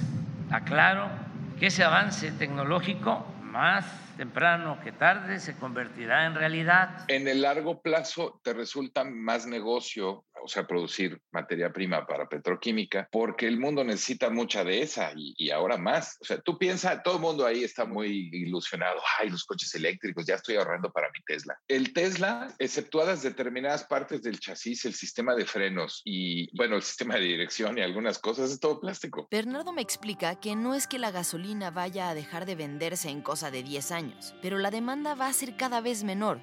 Aclaro 0.50 1.08
que 1.58 1.68
ese 1.68 1.84
avance 1.84 2.30
tecnológico 2.32 3.26
más 3.42 4.07
temprano 4.18 4.80
que 4.82 4.90
tarde 4.90 5.38
se 5.38 5.56
convertirá 5.56 6.26
en 6.26 6.34
realidad. 6.34 7.04
En 7.06 7.28
el 7.28 7.42
largo 7.42 7.80
plazo 7.80 8.40
te 8.42 8.52
resulta 8.52 9.04
más 9.04 9.46
negocio, 9.46 10.24
o 10.42 10.48
sea, 10.48 10.66
producir 10.66 11.20
materia 11.30 11.72
prima 11.72 12.04
para 12.04 12.28
petroquímica, 12.28 13.08
porque 13.12 13.46
el 13.46 13.58
mundo 13.58 13.84
necesita 13.84 14.28
mucha 14.28 14.64
de 14.64 14.82
esa 14.82 15.12
y, 15.14 15.34
y 15.36 15.50
ahora 15.50 15.78
más. 15.78 16.18
O 16.20 16.24
sea, 16.24 16.40
tú 16.40 16.58
piensas, 16.58 17.02
todo 17.02 17.16
el 17.16 17.20
mundo 17.20 17.46
ahí 17.46 17.62
está 17.62 17.84
muy 17.84 18.28
ilusionado, 18.32 19.00
ay, 19.20 19.30
los 19.30 19.44
coches 19.44 19.72
eléctricos, 19.76 20.26
ya 20.26 20.34
estoy 20.34 20.56
ahorrando 20.56 20.90
para 20.90 21.08
mi 21.08 21.20
Tesla. 21.24 21.56
El 21.68 21.92
Tesla, 21.92 22.48
exceptuadas 22.58 23.22
determinadas 23.22 23.84
partes 23.84 24.22
del 24.22 24.40
chasis, 24.40 24.84
el 24.84 24.94
sistema 24.94 25.36
de 25.36 25.44
frenos 25.44 26.02
y, 26.04 26.54
bueno, 26.56 26.74
el 26.74 26.82
sistema 26.82 27.14
de 27.14 27.20
dirección 27.20 27.78
y 27.78 27.82
algunas 27.82 28.18
cosas, 28.18 28.50
es 28.50 28.58
todo 28.58 28.80
plástico. 28.80 29.28
Bernardo 29.30 29.72
me 29.72 29.82
explica 29.82 30.40
que 30.40 30.56
no 30.56 30.74
es 30.74 30.88
que 30.88 30.98
la 30.98 31.12
gasolina 31.12 31.70
vaya 31.70 32.08
a 32.08 32.14
dejar 32.14 32.46
de 32.46 32.56
venderse 32.56 33.10
en 33.10 33.22
cosa 33.22 33.52
de 33.52 33.62
10 33.62 33.92
años 33.92 34.07
pero 34.42 34.58
la 34.58 34.70
demanda 34.70 35.14
va 35.14 35.26
a 35.26 35.32
ser 35.32 35.56
cada 35.56 35.80
vez 35.80 36.04
menor 36.04 36.40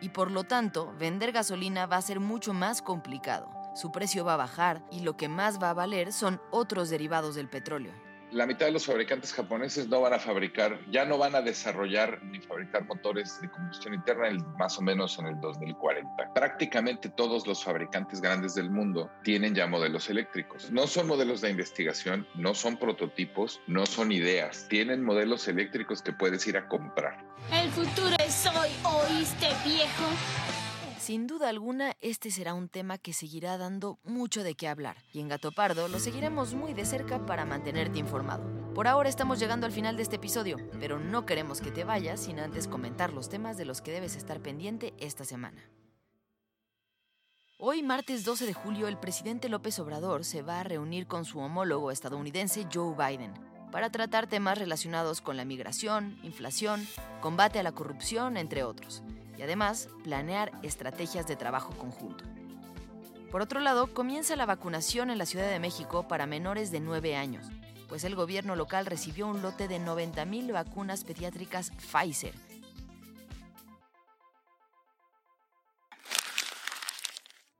y 0.00 0.10
por 0.10 0.30
lo 0.30 0.44
tanto 0.44 0.92
vender 0.98 1.32
gasolina 1.32 1.86
va 1.86 1.96
a 1.96 2.02
ser 2.02 2.20
mucho 2.20 2.52
más 2.52 2.82
complicado. 2.82 3.48
Su 3.74 3.90
precio 3.90 4.24
va 4.24 4.34
a 4.34 4.38
bajar 4.38 4.82
y 4.90 5.00
lo 5.00 5.16
que 5.16 5.28
más 5.28 5.62
va 5.62 5.70
a 5.70 5.74
valer 5.74 6.12
son 6.12 6.40
otros 6.50 6.90
derivados 6.90 7.34
del 7.34 7.48
petróleo. 7.48 7.92
La 8.32 8.46
mitad 8.46 8.66
de 8.66 8.72
los 8.72 8.86
fabricantes 8.86 9.32
japoneses 9.32 9.88
no 9.88 10.00
van 10.00 10.14
a 10.14 10.18
fabricar, 10.18 10.78
ya 10.90 11.04
no 11.04 11.18
van 11.18 11.34
a 11.34 11.42
desarrollar 11.42 12.22
ni 12.24 12.40
fabricar 12.40 12.84
motores 12.86 13.40
de 13.40 13.50
combustión 13.50 13.94
interna 13.94 14.30
más 14.58 14.78
o 14.78 14.82
menos 14.82 15.18
en 15.18 15.26
el 15.26 15.40
2040. 15.40 16.32
Prácticamente 16.34 17.08
todos 17.10 17.46
los 17.46 17.62
fabricantes 17.62 18.20
grandes 18.20 18.54
del 18.54 18.70
mundo 18.70 19.10
tienen 19.22 19.54
ya 19.54 19.66
modelos 19.66 20.08
eléctricos. 20.10 20.70
No 20.70 20.86
son 20.86 21.08
modelos 21.08 21.40
de 21.40 21.50
investigación, 21.50 22.26
no 22.34 22.54
son 22.54 22.76
prototipos, 22.76 23.60
no 23.66 23.86
son 23.86 24.12
ideas. 24.12 24.66
Tienen 24.68 25.02
modelos 25.02 25.48
eléctricos 25.48 26.02
que 26.02 26.12
puedes 26.12 26.46
ir 26.46 26.56
a 26.56 26.68
comprar. 26.68 27.18
El 27.52 27.70
futuro 27.70 28.14
es 28.24 28.46
hoy, 28.46 28.70
¿oíste, 28.84 29.48
viejo? 29.64 30.61
Sin 31.02 31.26
duda 31.26 31.48
alguna, 31.48 31.96
este 32.00 32.30
será 32.30 32.54
un 32.54 32.68
tema 32.68 32.96
que 32.96 33.12
seguirá 33.12 33.58
dando 33.58 33.98
mucho 34.04 34.44
de 34.44 34.54
qué 34.54 34.68
hablar, 34.68 34.98
y 35.12 35.18
en 35.18 35.26
Gato 35.26 35.50
Pardo 35.50 35.88
lo 35.88 35.98
seguiremos 35.98 36.54
muy 36.54 36.74
de 36.74 36.84
cerca 36.84 37.26
para 37.26 37.44
mantenerte 37.44 37.98
informado. 37.98 38.44
Por 38.72 38.86
ahora 38.86 39.08
estamos 39.08 39.40
llegando 39.40 39.66
al 39.66 39.72
final 39.72 39.96
de 39.96 40.04
este 40.04 40.14
episodio, 40.14 40.58
pero 40.78 41.00
no 41.00 41.26
queremos 41.26 41.60
que 41.60 41.72
te 41.72 41.82
vayas 41.82 42.20
sin 42.20 42.38
antes 42.38 42.68
comentar 42.68 43.12
los 43.12 43.28
temas 43.28 43.56
de 43.56 43.64
los 43.64 43.80
que 43.80 43.90
debes 43.90 44.14
estar 44.14 44.38
pendiente 44.38 44.94
esta 44.96 45.24
semana. 45.24 45.68
Hoy, 47.58 47.82
martes 47.82 48.24
12 48.24 48.46
de 48.46 48.54
julio, 48.54 48.86
el 48.86 48.96
presidente 48.96 49.48
López 49.48 49.80
Obrador 49.80 50.24
se 50.24 50.42
va 50.42 50.60
a 50.60 50.64
reunir 50.64 51.08
con 51.08 51.24
su 51.24 51.40
homólogo 51.40 51.90
estadounidense 51.90 52.68
Joe 52.72 52.94
Biden 52.94 53.34
para 53.72 53.90
tratar 53.90 54.28
temas 54.28 54.56
relacionados 54.56 55.20
con 55.20 55.36
la 55.36 55.44
migración, 55.44 56.20
inflación, 56.22 56.86
combate 57.20 57.58
a 57.58 57.64
la 57.64 57.72
corrupción, 57.72 58.36
entre 58.36 58.62
otros 58.62 59.02
además 59.42 59.88
planear 60.04 60.52
estrategias 60.62 61.26
de 61.26 61.36
trabajo 61.36 61.74
conjunto. 61.76 62.24
Por 63.30 63.40
otro 63.40 63.60
lado, 63.60 63.94
comienza 63.94 64.36
la 64.36 64.44
vacunación 64.44 65.10
en 65.10 65.16
la 65.16 65.24
Ciudad 65.24 65.48
de 65.48 65.58
México 65.58 66.06
para 66.06 66.26
menores 66.26 66.70
de 66.70 66.80
9 66.80 67.16
años, 67.16 67.46
pues 67.88 68.04
el 68.04 68.14
gobierno 68.14 68.56
local 68.56 68.84
recibió 68.84 69.26
un 69.26 69.40
lote 69.40 69.68
de 69.68 69.80
90.000 69.80 70.52
vacunas 70.52 71.04
pediátricas 71.04 71.70
Pfizer. 71.70 72.34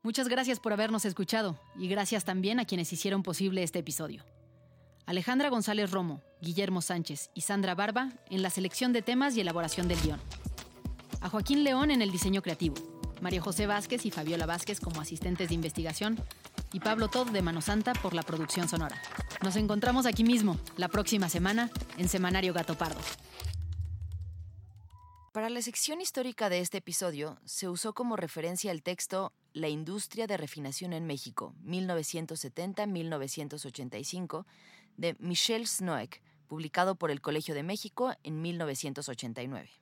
Muchas 0.02 0.28
gracias 0.28 0.60
por 0.60 0.72
habernos 0.72 1.04
escuchado 1.04 1.58
y 1.76 1.88
gracias 1.88 2.24
también 2.24 2.60
a 2.60 2.64
quienes 2.64 2.92
hicieron 2.92 3.22
posible 3.22 3.62
este 3.62 3.78
episodio. 3.78 4.24
Alejandra 5.06 5.48
González 5.48 5.90
Romo, 5.90 6.22
Guillermo 6.40 6.82
Sánchez 6.82 7.30
y 7.34 7.42
Sandra 7.42 7.74
Barba 7.74 8.10
en 8.28 8.42
la 8.42 8.50
selección 8.50 8.92
de 8.92 9.02
temas 9.02 9.36
y 9.36 9.40
elaboración 9.40 9.88
del 9.88 10.00
guion 10.00 10.20
a 11.22 11.28
Joaquín 11.28 11.64
León 11.64 11.90
en 11.90 12.02
el 12.02 12.10
diseño 12.10 12.42
creativo, 12.42 12.74
María 13.20 13.40
José 13.40 13.66
Vázquez 13.66 14.04
y 14.04 14.10
Fabiola 14.10 14.44
Vázquez 14.44 14.80
como 14.80 15.00
asistentes 15.00 15.48
de 15.48 15.54
investigación 15.54 16.18
y 16.72 16.80
Pablo 16.80 17.06
Todd 17.08 17.30
de 17.30 17.40
Mano 17.42 17.60
Santa 17.60 17.92
por 17.92 18.12
la 18.12 18.24
producción 18.24 18.68
sonora. 18.68 19.00
Nos 19.42 19.54
encontramos 19.54 20.06
aquí 20.06 20.24
mismo, 20.24 20.58
la 20.76 20.88
próxima 20.88 21.28
semana, 21.28 21.70
en 21.96 22.08
Semanario 22.08 22.52
Gato 22.52 22.76
Pardo. 22.76 22.98
Para 25.32 25.48
la 25.48 25.62
sección 25.62 26.00
histórica 26.00 26.50
de 26.50 26.58
este 26.58 26.78
episodio, 26.78 27.38
se 27.44 27.68
usó 27.68 27.94
como 27.94 28.16
referencia 28.16 28.72
el 28.72 28.82
texto 28.82 29.32
La 29.54 29.68
industria 29.68 30.26
de 30.26 30.36
refinación 30.36 30.92
en 30.92 31.06
México, 31.06 31.54
1970-1985, 31.64 34.44
de 34.96 35.14
Michel 35.20 35.68
Snoek, 35.68 36.20
publicado 36.48 36.96
por 36.96 37.12
el 37.12 37.20
Colegio 37.20 37.54
de 37.54 37.62
México 37.62 38.12
en 38.24 38.42
1989. 38.42 39.81